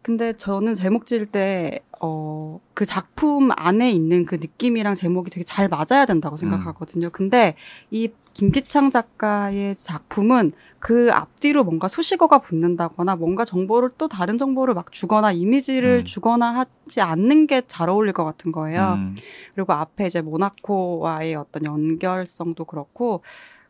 근데 0.00 0.32
저는 0.36 0.74
제목 0.74 1.06
지을 1.06 1.26
때, 1.26 1.80
어, 2.04 2.60
그 2.74 2.84
작품 2.84 3.50
안에 3.54 3.90
있는 3.92 4.26
그 4.26 4.34
느낌이랑 4.34 4.96
제목이 4.96 5.30
되게 5.30 5.44
잘 5.44 5.68
맞아야 5.68 6.04
된다고 6.04 6.36
생각하거든요. 6.36 7.10
근데 7.10 7.54
이 7.92 8.10
김기창 8.34 8.90
작가의 8.90 9.76
작품은 9.76 10.52
그 10.80 11.10
앞뒤로 11.12 11.62
뭔가 11.62 11.86
수식어가 11.86 12.38
붙는다거나 12.38 13.14
뭔가 13.14 13.44
정보를 13.44 13.90
또 13.98 14.08
다른 14.08 14.36
정보를 14.36 14.74
막 14.74 14.90
주거나 14.90 15.30
이미지를 15.30 16.00
음. 16.00 16.04
주거나 16.04 16.52
하지 16.56 17.00
않는 17.00 17.46
게 17.46 17.62
잘 17.68 17.88
어울릴 17.88 18.12
것 18.14 18.24
같은 18.24 18.50
거예요. 18.50 18.94
음. 18.94 19.16
그리고 19.54 19.74
앞에 19.74 20.06
이제 20.06 20.20
모나코와의 20.22 21.36
어떤 21.36 21.64
연결성도 21.64 22.64
그렇고, 22.64 23.22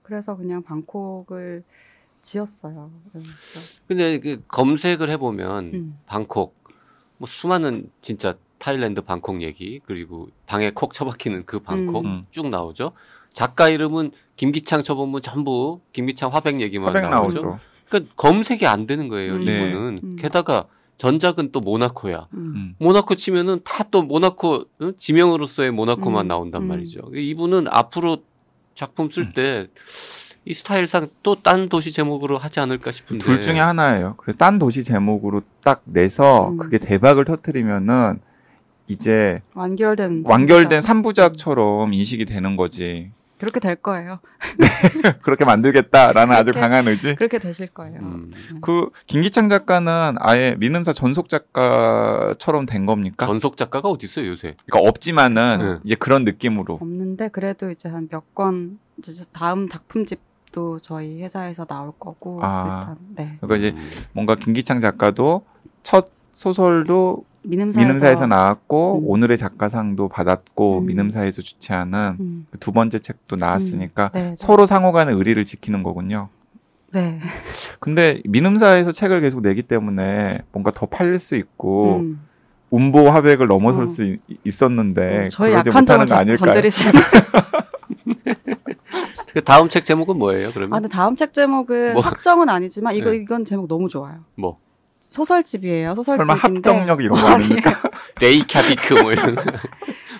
그래서 0.02 0.36
그냥 0.36 0.62
방콕을 0.62 1.64
지었어요. 2.22 2.90
그래서, 3.12 3.28
근데 3.88 4.20
그 4.20 4.42
검색을 4.48 5.10
해보면 5.10 5.64
음. 5.74 5.98
방콕 6.06 6.61
뭐 7.22 7.28
수많은 7.28 7.88
진짜 8.00 8.34
타일랜드 8.58 9.00
방콕 9.00 9.42
얘기 9.42 9.80
그리고 9.86 10.28
방에 10.46 10.72
콕 10.72 10.92
처박히는 10.92 11.44
그 11.46 11.60
방콕 11.60 12.04
음. 12.04 12.26
쭉 12.32 12.48
나오죠. 12.48 12.90
작가 13.32 13.68
이름은 13.68 14.10
김기창 14.34 14.82
쳐보면 14.82 15.22
전부 15.22 15.78
김기창 15.92 16.34
화백 16.34 16.60
얘기만 16.60 16.88
화백 16.88 17.08
나오죠. 17.08 17.42
나오죠. 17.42 17.62
그러니까 17.88 18.12
검색이 18.16 18.66
안 18.66 18.88
되는 18.88 19.06
거예요. 19.06 19.34
음. 19.34 19.44
네. 19.44 19.70
이거는 19.70 20.00
음. 20.02 20.16
게다가 20.18 20.66
전작은 20.96 21.52
또 21.52 21.60
모나코야. 21.60 22.26
음. 22.34 22.52
음. 22.56 22.74
모나코 22.78 23.14
치면은 23.14 23.60
다 23.62 23.84
또 23.92 24.02
모나코 24.02 24.64
응? 24.80 24.92
지명으로서의 24.96 25.70
모나코만 25.70 26.26
음, 26.26 26.28
나온단 26.28 26.62
음. 26.62 26.68
말이죠. 26.68 27.02
이분은 27.14 27.68
앞으로 27.68 28.24
작품 28.74 29.10
쓸 29.10 29.32
때 29.32 29.68
이 30.44 30.54
스타일상 30.54 31.08
또 31.22 31.36
딴 31.36 31.68
도시 31.68 31.92
제목으로 31.92 32.36
하지 32.38 32.58
않을까 32.60 32.90
싶은데 32.90 33.24
둘 33.24 33.40
중에 33.42 33.58
하나예요. 33.60 34.14
그래서 34.16 34.36
딴 34.38 34.58
도시 34.58 34.82
제목으로 34.82 35.42
딱 35.62 35.82
내서 35.84 36.50
음. 36.50 36.56
그게 36.58 36.78
대박을 36.78 37.24
터트리면은 37.24 38.18
이제 38.88 39.40
완결된 39.54 40.24
완결된 40.26 40.80
삼부작. 40.80 41.34
3부작처럼 41.36 41.94
인식이 41.94 42.24
되는 42.24 42.56
거지. 42.56 43.12
그렇게 43.38 43.58
될 43.60 43.74
거예요. 43.76 44.20
그렇게 45.22 45.44
만들겠다라는 45.44 46.32
아주 46.34 46.44
그렇게- 46.52 46.60
강한 46.60 46.86
의지. 46.88 47.14
그렇게 47.16 47.38
되실 47.38 47.66
거예요. 47.68 47.98
음. 48.00 48.32
음. 48.52 48.58
그 48.60 48.90
김기창 49.06 49.48
작가는 49.48 50.14
아예 50.18 50.54
민음사 50.58 50.92
전속 50.92 51.28
작가처럼 51.28 52.66
된 52.66 52.86
겁니까? 52.86 53.26
전속 53.26 53.56
작가가 53.56 53.88
어디 53.88 54.06
있어요 54.06 54.28
요새? 54.28 54.54
그러니까 54.66 54.88
없지만은 54.88 55.58
네. 55.58 55.80
이제 55.84 55.94
그런 55.96 56.22
느낌으로. 56.24 56.78
없는데 56.80 57.28
그래도 57.28 57.70
이제 57.70 57.88
한 57.88 58.08
몇 58.12 58.22
권 58.34 58.78
이제 58.98 59.24
다음 59.32 59.68
작품집 59.68 60.20
도 60.52 60.78
저희 60.80 61.22
회사에서 61.22 61.64
나올 61.64 61.92
거고 61.98 62.38
아. 62.42 62.94
일단 62.94 62.96
네 63.16 63.36
그러니까 63.40 63.56
이제 63.56 63.76
음. 63.76 63.88
뭔가 64.12 64.34
김기창 64.34 64.80
작가도 64.82 65.42
첫 65.82 66.08
소설도 66.32 67.24
민음사에서, 67.42 67.80
민음사에서 67.86 68.26
나왔고 68.26 69.00
음. 69.00 69.08
오늘의 69.08 69.38
작가상도 69.38 70.08
받았고 70.08 70.80
음. 70.80 70.86
민음사에서 70.86 71.42
주최하는 71.42 72.16
음. 72.20 72.46
그두 72.50 72.70
번째 72.72 72.98
책도 72.98 73.36
나왔으니까 73.36 74.10
네, 74.14 74.22
네. 74.30 74.34
서로 74.38 74.66
상호간의 74.66 75.14
의리를 75.16 75.44
지키는 75.44 75.82
거군요. 75.82 76.28
네. 76.92 77.20
근데 77.80 78.20
민음사에서 78.26 78.92
책을 78.92 79.22
계속 79.22 79.40
내기 79.40 79.62
때문에 79.62 80.42
뭔가 80.52 80.70
더 80.70 80.86
팔릴 80.86 81.18
수 81.18 81.36
있고 81.36 82.00
음. 82.00 82.20
운보 82.70 83.10
화백을 83.10 83.46
넘어설 83.48 83.82
어. 83.84 83.86
수 83.86 84.04
있- 84.04 84.20
있었는데 84.44 85.28
저희 85.30 85.50
그러지 85.50 85.70
약한 85.70 86.06
점을? 86.06 86.36
건드리시면 86.36 86.92
그 89.32 89.42
다음 89.42 89.68
책 89.68 89.84
제목은 89.84 90.18
뭐예요? 90.18 90.48
아, 90.48 90.52
그러면 90.52 90.70
근데 90.82 90.88
다음 90.88 91.16
책 91.16 91.32
제목은 91.32 91.94
뭐? 91.94 92.02
확정은 92.02 92.48
아니지만 92.48 92.94
이거 92.96 93.10
네. 93.10 93.16
이건 93.16 93.44
제목 93.44 93.66
너무 93.68 93.88
좋아요. 93.88 94.20
뭐 94.36 94.58
소설집이에요. 95.00 95.94
소설집인데 95.94 96.24
설마 96.26 96.40
합정력 96.40 97.02
이런 97.02 97.18
거 97.20 97.26
아니에요. 97.26 97.34
아닙니까? 97.34 97.82
레이캬비크 98.20 99.02
뭐 99.02 99.12
이런 99.12 99.36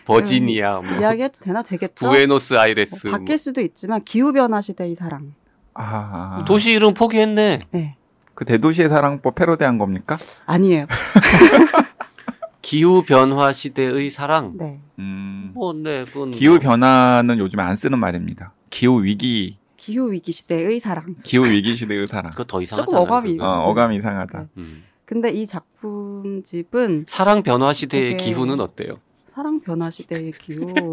버지니아 0.07 0.81
뭐 0.81 0.99
이야기해도 0.99 1.35
되나 1.41 1.63
되겠죠? 1.63 2.09
부에노스 2.09 2.55
뭐 2.55 2.63
아이레스 2.63 3.07
뭐. 3.07 3.19
바뀔 3.19 3.39
수도 3.39 3.61
있지만 3.61 4.03
기후 4.05 4.33
변화 4.33 4.61
시대의 4.61 4.95
사랑. 4.95 5.35
아, 5.75 6.45
도시 6.47 6.73
이름 6.73 6.95
포기했네. 6.95 7.61
네. 7.71 7.97
그 8.35 8.45
대도시의 8.45 8.89
사랑법 8.89 9.35
패러디한 9.35 9.79
겁니까? 9.79 10.19
아니에요. 10.47 10.87
기후 12.63 13.03
변화 13.03 13.53
시대의 13.53 14.11
사랑. 14.11 14.55
네. 14.57 14.81
음, 14.99 15.51
뭐, 15.55 15.73
네, 15.73 16.05
그건 16.05 16.31
기후 16.31 16.53
뭐. 16.53 16.61
변화는 16.61 17.39
요즘에 17.39 17.63
안 17.63 17.77
쓰는 17.77 17.99
말입니다. 17.99 18.53
기후 18.73 19.05
위기, 19.05 19.59
기후 19.77 20.11
위기 20.11 20.33
시대의 20.33 20.81
사랑. 20.81 21.15
기후 21.23 21.45
위기 21.45 21.75
시대의 21.75 22.07
사랑. 22.07 22.31
그거 22.33 22.45
더 22.45 22.61
조금 22.61 22.63
이상하잖아. 22.63 23.01
어감이 23.03 23.33
그거. 23.37 23.45
어, 23.47 23.69
어감이 23.71 23.97
이상하다. 23.99 24.39
네. 24.41 24.47
음. 24.57 24.85
근데 25.05 25.31
이 25.31 25.47
작품집은 25.47 27.05
사랑 27.07 27.43
변화 27.43 27.75
시대의 27.75 28.17
되게- 28.17 28.25
기후는 28.25 28.61
어때요? 28.61 28.99
사랑 29.29 29.61
변화 29.61 29.91
시대의 29.91 30.33
기후. 30.33 30.73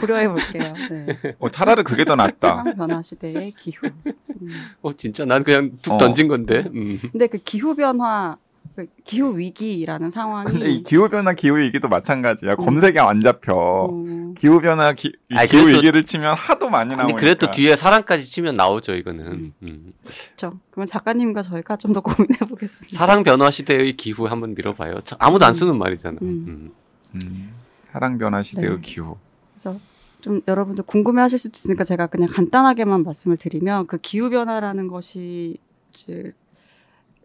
고려해 0.00 0.28
볼게요. 0.28 0.74
네. 0.90 1.34
어, 1.38 1.50
차라리 1.50 1.82
그게 1.82 2.04
더 2.04 2.14
낫다. 2.14 2.56
사랑 2.56 2.76
변화 2.76 3.00
시대의 3.02 3.52
기후. 3.52 3.86
음. 3.86 4.48
어 4.82 4.92
진짜 4.94 5.24
난 5.24 5.42
그냥 5.44 5.78
툭 5.80 5.94
어. 5.94 5.98
던진 5.98 6.28
건데. 6.28 6.64
음. 6.74 7.00
근데 7.12 7.26
그 7.26 7.38
기후 7.38 7.74
변화, 7.74 8.36
그 8.36 8.40
기후 9.04 9.38
위기라는 9.38 10.10
상황이 10.10 10.46
근데 10.50 10.68
이 10.70 10.82
기후 10.82 11.08
변화 11.08 11.32
기후 11.32 11.56
위기도 11.58 11.88
마찬가지야. 11.88 12.52
음. 12.52 12.56
검색이 12.56 12.98
안 12.98 13.20
잡혀. 13.20 13.52
어, 13.54 14.04
기후 14.36 14.60
변화 14.60 14.92
기, 14.94 15.12
이 15.30 15.34
아니, 15.36 15.48
기후 15.48 15.62
그래도- 15.62 15.78
위기를 15.78 16.04
치면 16.04 16.34
하도 16.34 16.68
많이 16.70 16.96
나오니까. 16.96 17.18
그래도 17.20 17.50
뒤에 17.52 17.76
사랑까지 17.76 18.24
치면 18.24 18.54
나오죠 18.56 18.94
이거는. 18.94 19.26
음. 19.26 19.52
음. 19.62 19.92
그렇죠. 20.36 20.58
그러면 20.72 20.86
작가님과 20.88 21.42
저희가 21.42 21.76
좀 21.76 21.92
더 21.92 22.00
고민해 22.00 22.38
보겠습니다. 22.48 22.96
사랑 22.96 23.22
변화 23.22 23.50
시대의 23.52 23.92
기후 23.92 24.26
한번 24.26 24.54
밀어봐요. 24.56 25.00
참, 25.04 25.16
아무도 25.20 25.44
안 25.46 25.54
쓰는 25.54 25.78
말이잖아. 25.78 26.18
음. 26.22 26.44
음. 26.48 26.72
음, 27.14 27.52
사랑 27.92 28.18
변화 28.18 28.42
시대의 28.42 28.68
네. 28.70 28.80
기후. 28.82 29.16
그래서 29.52 29.78
좀 30.20 30.40
여러분들 30.48 30.82
궁금해하실 30.84 31.38
수도 31.38 31.56
있으니까 31.56 31.84
제가 31.84 32.08
그냥 32.08 32.28
간단하게만 32.32 33.04
말씀을 33.04 33.36
드리면 33.36 33.86
그 33.86 33.98
기후 33.98 34.30
변화라는 34.30 34.88
것이 34.88 35.58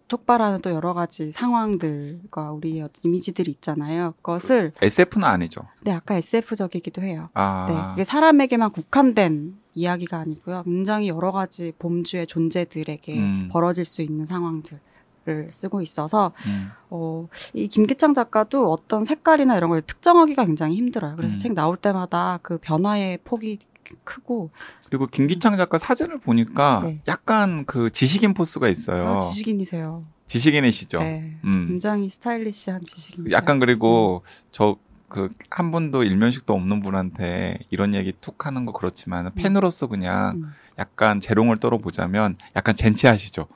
촉발하는 0.09 0.61
또 0.61 0.71
여러 0.71 0.93
가지 0.93 1.31
상황들과 1.31 2.51
우리의 2.51 2.89
이미지들이 3.03 3.51
있잖아요. 3.51 4.13
그것을 4.17 4.73
SF는 4.81 5.25
아니죠. 5.27 5.61
네 5.83 5.93
아까 5.93 6.15
SF적이기도 6.15 7.01
해요. 7.03 7.29
아, 7.33 7.65
네, 7.69 7.75
그게 7.91 8.03
사람에게만 8.03 8.71
국한된 8.71 9.57
이야기가 9.75 10.17
아니고요. 10.17 10.63
굉장히 10.63 11.07
여러 11.07 11.31
가지 11.31 11.71
범주의 11.79 12.27
존재들에게 12.27 13.19
음. 13.19 13.49
벌어질 13.51 13.85
수 13.85 14.01
있는 14.01 14.25
상황들 14.25 14.79
을 15.27 15.51
쓰고 15.51 15.81
있어서 15.81 16.31
음, 16.47 16.71
어, 16.89 17.27
이 17.53 17.67
김기창 17.67 18.13
작가도 18.13 18.71
어떤 18.71 19.03
색깔이나 19.03 19.57
이런 19.57 19.69
걸 19.69 19.81
특정하기가 19.81 20.45
굉장히 20.45 20.77
힘들어요. 20.77 21.17
그래서 21.17 21.35
음. 21.35 21.39
책 21.39 21.53
나올 21.53 21.75
때마다 21.75 22.39
그 22.41 22.57
변화의 22.57 23.19
폭이 23.25 23.59
크고 24.03 24.51
그리고 24.87 25.05
김기창 25.05 25.57
작가 25.57 25.77
사진을 25.77 26.19
보니까 26.19 26.81
네. 26.83 27.01
약간 27.07 27.65
그 27.65 27.89
지식인 27.91 28.33
포스가 28.33 28.69
있어요. 28.69 29.15
아, 29.15 29.19
지식인이세요. 29.29 30.05
지식인이시죠. 30.27 30.99
네, 30.99 31.37
음. 31.43 31.67
굉장히 31.67 32.09
스타일리시한 32.09 32.83
지식인. 32.83 33.31
약간 33.31 33.59
그리고 33.59 34.23
저 34.51 34.77
그한 35.09 35.71
분도 35.71 36.03
일면식도 36.03 36.53
없는 36.53 36.81
분한테 36.81 37.57
이런 37.71 37.95
얘기 37.95 38.13
툭 38.21 38.45
하는 38.45 38.65
거 38.65 38.71
그렇지만 38.71 39.33
팬으로서 39.33 39.87
그냥 39.87 40.37
음. 40.37 40.51
약간 40.77 41.19
재롱을 41.19 41.57
떨어보자면 41.57 42.37
약간 42.55 42.75
젠치하시죠. 42.75 43.47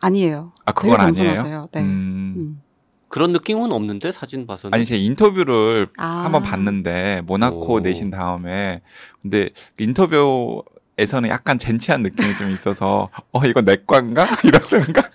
아니에요. 0.00 0.52
아 0.64 0.72
그건 0.72 1.00
아니에요. 1.00 1.68
네. 1.72 1.80
음. 1.80 2.34
음. 2.36 2.62
그런 3.08 3.32
느낌은 3.32 3.72
없는데 3.72 4.12
사진 4.12 4.46
봐서는. 4.46 4.74
아니 4.74 4.84
제 4.84 4.96
인터뷰를 4.96 5.88
아. 5.96 6.22
한번 6.24 6.42
봤는데 6.42 7.22
모나코 7.26 7.74
오. 7.74 7.80
내신 7.80 8.10
다음에 8.10 8.82
근데 9.22 9.50
인터뷰에서는 9.78 11.28
약간 11.28 11.58
젠치한 11.58 12.02
느낌이 12.02 12.36
좀 12.36 12.50
있어서 12.50 13.08
어 13.32 13.44
이거 13.46 13.60
내과인가 13.62 14.26
이런 14.44 14.62
생각. 14.62 15.10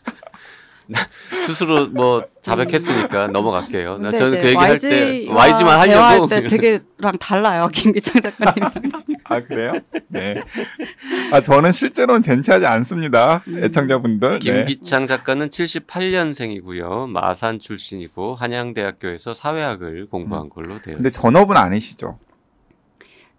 스스로 1.45 1.87
뭐 1.87 2.23
자백했으니까 2.41 3.27
넘어갈게요. 3.27 3.97
나 3.97 4.11
근데 4.11 4.17
저는 4.17 4.31
그 4.33 4.37
이제 4.39 4.47
얘기 4.47 4.57
할때 4.57 5.25
YG 5.27 5.29
YG만 5.29 5.79
하려고. 5.79 6.27
때 6.27 6.47
되게랑 6.47 7.17
달라요. 7.19 7.69
김기창 7.71 8.21
작가님. 8.21 8.69
아 9.25 9.39
그래요? 9.41 9.73
네. 10.09 10.43
아 11.31 11.41
저는 11.41 11.71
실제로는 11.71 12.21
젠치하지 12.21 12.65
않습니다. 12.65 13.43
음. 13.47 13.63
애청자분들. 13.63 14.39
네. 14.39 14.65
김기창 14.65 15.07
작가는 15.07 15.47
78년생이고요. 15.47 17.09
마산 17.09 17.59
출신이고 17.59 18.35
한양대학교에서 18.35 19.33
사회학을 19.33 20.07
공부한 20.09 20.49
걸로 20.49 20.79
되어 20.81 20.95
근데 20.95 21.09
전업은 21.09 21.55
아니시죠? 21.57 22.19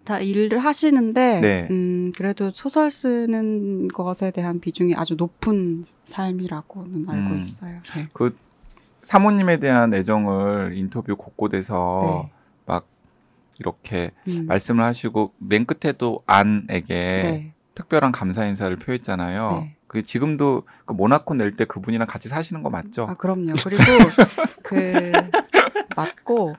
다 0.05 0.19
일을 0.19 0.59
하시는데 0.59 1.41
네. 1.41 1.67
음, 1.71 2.13
그래도 2.15 2.51
소설 2.51 2.91
쓰는 2.91 3.87
것에 3.89 4.31
대한 4.31 4.59
비중이 4.59 4.93
아주 4.95 5.15
높은 5.15 5.83
삶이라고는 6.05 7.09
알고 7.09 7.33
음. 7.33 7.37
있어요. 7.37 7.79
네. 7.95 8.07
그 8.13 8.37
사모님에 9.01 9.57
대한 9.57 9.93
애정을 9.93 10.73
인터뷰 10.75 11.15
곳곳에서 11.15 12.23
네. 12.27 12.31
막 12.65 12.85
이렇게 13.59 14.11
음. 14.27 14.45
말씀을 14.47 14.83
하시고 14.83 15.33
맨 15.39 15.65
끝에도 15.65 16.23
안에게 16.27 16.93
네. 16.93 17.51
특별한 17.73 18.11
감사 18.11 18.45
인사를 18.45 18.75
표했잖아요. 18.77 19.67
네. 19.95 20.01
그 20.01 20.05
지금도 20.05 20.63
그 20.85 20.93
모나코 20.93 21.33
낼 21.35 21.55
때 21.55 21.65
그분이랑 21.65 22.07
같이 22.07 22.27
사시는 22.29 22.63
거 22.63 22.69
맞죠? 22.69 23.07
아 23.09 23.13
그럼요. 23.15 23.53
그리고 23.63 23.81
그 24.63 25.11
맞고 25.95 26.55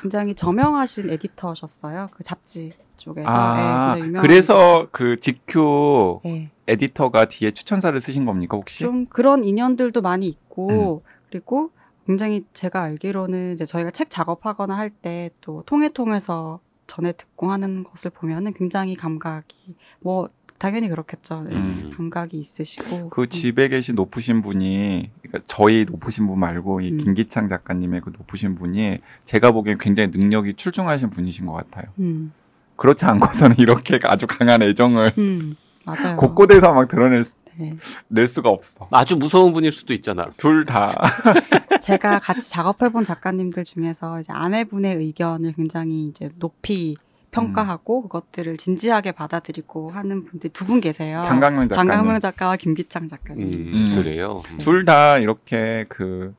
굉장히 0.00 0.34
저명하신 0.34 1.10
에디터셨어요. 1.10 2.08
그 2.14 2.22
잡지 2.24 2.72
쪽에서. 2.96 3.28
아, 3.28 3.94
네, 3.96 4.10
그래서 4.20 4.88
그 4.92 5.18
GQ 5.20 6.20
네. 6.24 6.50
에디터가 6.68 7.26
뒤에 7.26 7.52
추천사를 7.52 7.98
쓰신 8.00 8.24
겁니까 8.26 8.56
혹시? 8.56 8.80
좀 8.80 9.06
그런 9.06 9.44
인연들도 9.44 10.00
많이 10.02 10.26
음. 10.26 10.30
있고 10.30 11.02
그리고 11.30 11.70
굉장히 12.06 12.44
제가 12.52 12.82
알기로는 12.82 13.52
이제 13.54 13.64
저희가 13.64 13.90
책 13.90 14.10
작업하거나 14.10 14.76
할 14.76 14.90
때 15.02 15.30
또 15.40 15.62
통해 15.66 15.88
통해서 15.90 16.60
전해 16.86 17.12
듣고 17.12 17.50
하는 17.52 17.84
것을 17.84 18.10
보면은 18.10 18.52
굉장히 18.52 18.96
감각이 18.96 19.76
뭐 20.00 20.28
당연히 20.60 20.88
그렇겠죠. 20.90 21.40
네, 21.48 21.54
음. 21.56 21.90
감각이 21.96 22.38
있으시고 22.38 23.08
그 23.08 23.28
집에 23.30 23.68
계신 23.68 23.94
높으신 23.94 24.42
분이 24.42 25.10
그러니까 25.22 25.42
저희 25.46 25.86
높으신 25.88 26.26
분 26.26 26.38
말고 26.38 26.82
이 26.82 26.92
음. 26.92 26.96
김기창 26.98 27.48
작가님의 27.48 28.02
그 28.02 28.10
높으신 28.10 28.54
분이 28.56 28.98
제가 29.24 29.52
보기엔 29.52 29.78
굉장히 29.78 30.10
능력이 30.12 30.54
출중하신 30.54 31.08
분이신 31.08 31.46
것 31.46 31.54
같아요. 31.54 31.86
음, 31.98 32.32
그렇지 32.76 33.06
않고서는 33.06 33.56
이렇게 33.58 33.98
아주 34.04 34.26
강한 34.26 34.60
애정을 34.60 35.14
음, 35.16 35.56
맞아요. 35.86 36.16
곳곳에서 36.18 36.74
막 36.74 36.86
드러낼 36.88 37.24
수- 37.24 37.36
네. 37.56 37.76
낼 38.08 38.28
수가 38.28 38.50
없어. 38.50 38.86
아주 38.90 39.16
무서운 39.16 39.54
분일 39.54 39.72
수도 39.72 39.94
있잖아. 39.94 40.28
둘 40.36 40.66
다. 40.66 40.92
제가 41.80 42.18
같이 42.18 42.50
작업해본 42.50 43.04
작가님들 43.04 43.64
중에서 43.64 44.20
이제 44.20 44.30
아내분의 44.32 44.96
의견을 44.96 45.52
굉장히 45.54 46.06
이제 46.08 46.28
높이 46.38 46.96
평가하고 47.30 48.02
그것들을 48.02 48.56
진지하게 48.56 49.12
받아들이고 49.12 49.88
하는 49.90 50.24
분들이 50.24 50.52
두분 50.52 50.80
계세요. 50.80 51.20
장강명 51.24 51.68
작가님. 51.68 51.90
장강명 51.90 52.20
작가와 52.20 52.56
김기창 52.56 53.08
작가님. 53.08 53.44
음, 53.46 53.52
음. 53.54 53.94
그래요. 53.94 54.40
음. 54.50 54.58
둘다 54.58 55.18
이렇게 55.18 55.84
그 55.88 56.34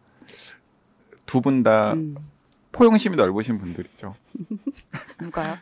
두 1.25 1.39
분다 1.39 1.93
음, 1.93 2.15
포용심이 2.73 3.15
넓으신 3.15 3.58
분들이죠. 3.58 4.13
누가요? 5.21 5.56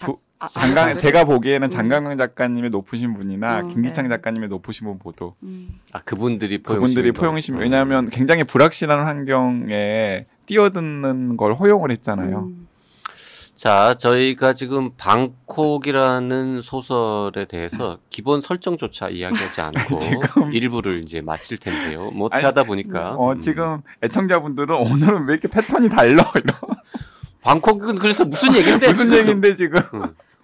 두- 0.00 0.18
아, 0.40 0.48
장강 0.48 0.84
아내분들? 0.86 1.00
제가 1.00 1.24
보기에는 1.24 1.68
음. 1.68 1.70
장강명 1.70 2.18
작가님의 2.18 2.70
높으신 2.70 3.14
분이나 3.14 3.58
어, 3.60 3.66
김기창 3.68 4.08
네. 4.08 4.16
작가님의 4.16 4.48
높으신 4.48 4.86
분 4.88 4.98
모두 5.02 5.34
음, 5.44 5.78
아 5.92 6.00
그분들이 6.02 6.60
그분들이 6.62 7.12
포용심이 7.12 7.12
포용심 7.12 7.54
넓- 7.54 7.62
왜냐하면 7.62 8.10
굉장히 8.10 8.42
불확실한 8.42 9.06
환경에 9.06 10.26
뛰어드는 10.46 11.36
걸 11.36 11.54
허용을 11.54 11.92
했잖아요. 11.92 12.50
음, 13.56 13.58
자, 13.58 13.94
저희가 13.98 14.52
지금 14.52 14.90
방콕이라는 14.96 16.60
소설에 16.60 17.46
대해서 17.48 17.98
기본 18.10 18.40
설정조차 18.42 19.08
이야기하지 19.08 19.60
않고 19.88 19.98
지금- 19.98 20.52
일부를 20.52 21.02
이제 21.02 21.22
마칠 21.22 21.56
텐데요. 21.58 22.10
뭐 22.10 22.26
어떻게 22.26 22.38
아니, 22.38 22.44
하다 22.44 22.64
보니까 22.64 23.14
어 23.14 23.32
음. 23.32 23.40
지금 23.40 23.80
애청자분들은 24.02 24.74
오늘은 24.76 25.26
왜 25.26 25.34
이렇게 25.34 25.48
패턴이 25.48 25.88
달라 25.88 26.30
이런 26.34 26.56
방콕은 27.42 27.96
그래서 27.96 28.24
무슨 28.24 28.54
얘긴데 28.56 28.88
무슨 28.90 29.06
지금? 29.06 29.18
얘기인데 29.18 29.54
지금 29.54 29.80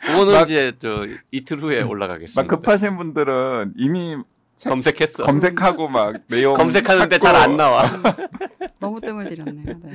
그거는 0.00 0.32
막- 0.32 0.42
이제 0.44 0.72
저 0.78 1.06
이틀 1.30 1.58
후에 1.58 1.82
올라가겠습니다. 1.82 2.40
막 2.42 2.48
급하신 2.48 2.96
분들은 2.96 3.74
이미 3.76 4.16
검색했어. 4.64 5.22
검색하고 5.24 5.88
막 5.88 6.14
내용 6.28 6.54
검색하는데 6.54 7.18
잘 7.18 7.34
안 7.36 7.56
나와. 7.56 7.82
너무 8.80 9.00
뜸을 9.00 9.28
들였네요. 9.28 9.64
네. 9.82 9.90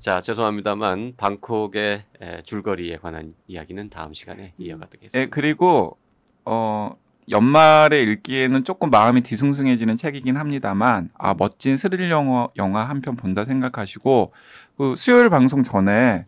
자, 0.00 0.22
죄송합니다만 0.22 1.12
방콕의 1.18 2.02
에, 2.22 2.42
줄거리에 2.42 2.96
관한 2.96 3.34
이야기는 3.46 3.90
다음 3.90 4.14
시간에 4.14 4.54
이어가겠습니다. 4.56 5.18
예, 5.18 5.26
그리고 5.26 5.98
어 6.46 6.96
연말에 7.30 8.00
읽기에는 8.02 8.64
조금 8.64 8.88
마음이 8.88 9.20
뒤숭숭해지는 9.20 9.98
책이긴 9.98 10.38
합니다만 10.38 11.10
아 11.18 11.34
멋진 11.34 11.76
스릴 11.76 12.10
영화 12.10 12.48
영화 12.56 12.84
한 12.84 13.02
편 13.02 13.14
본다 13.14 13.44
생각하시고 13.44 14.32
그 14.78 14.94
수요일 14.96 15.28
방송 15.28 15.62
전에 15.62 16.24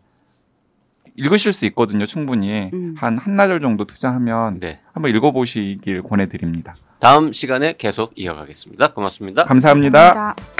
읽으실 1.15 1.51
수 1.51 1.65
있거든요 1.65 2.05
충분히 2.05 2.69
음. 2.73 2.93
한 2.97 3.17
한나절 3.17 3.59
정도 3.59 3.85
투자하면 3.85 4.59
네. 4.59 4.81
한번 4.93 5.13
읽어보시길 5.15 6.03
권해드립니다 6.03 6.75
다음 6.99 7.33
시간에 7.33 7.73
계속 7.77 8.13
이어가겠습니다. 8.15 8.93
고맙습니다. 8.93 9.43
감사합니다. 9.43 9.99
감사합니다. 10.13 10.52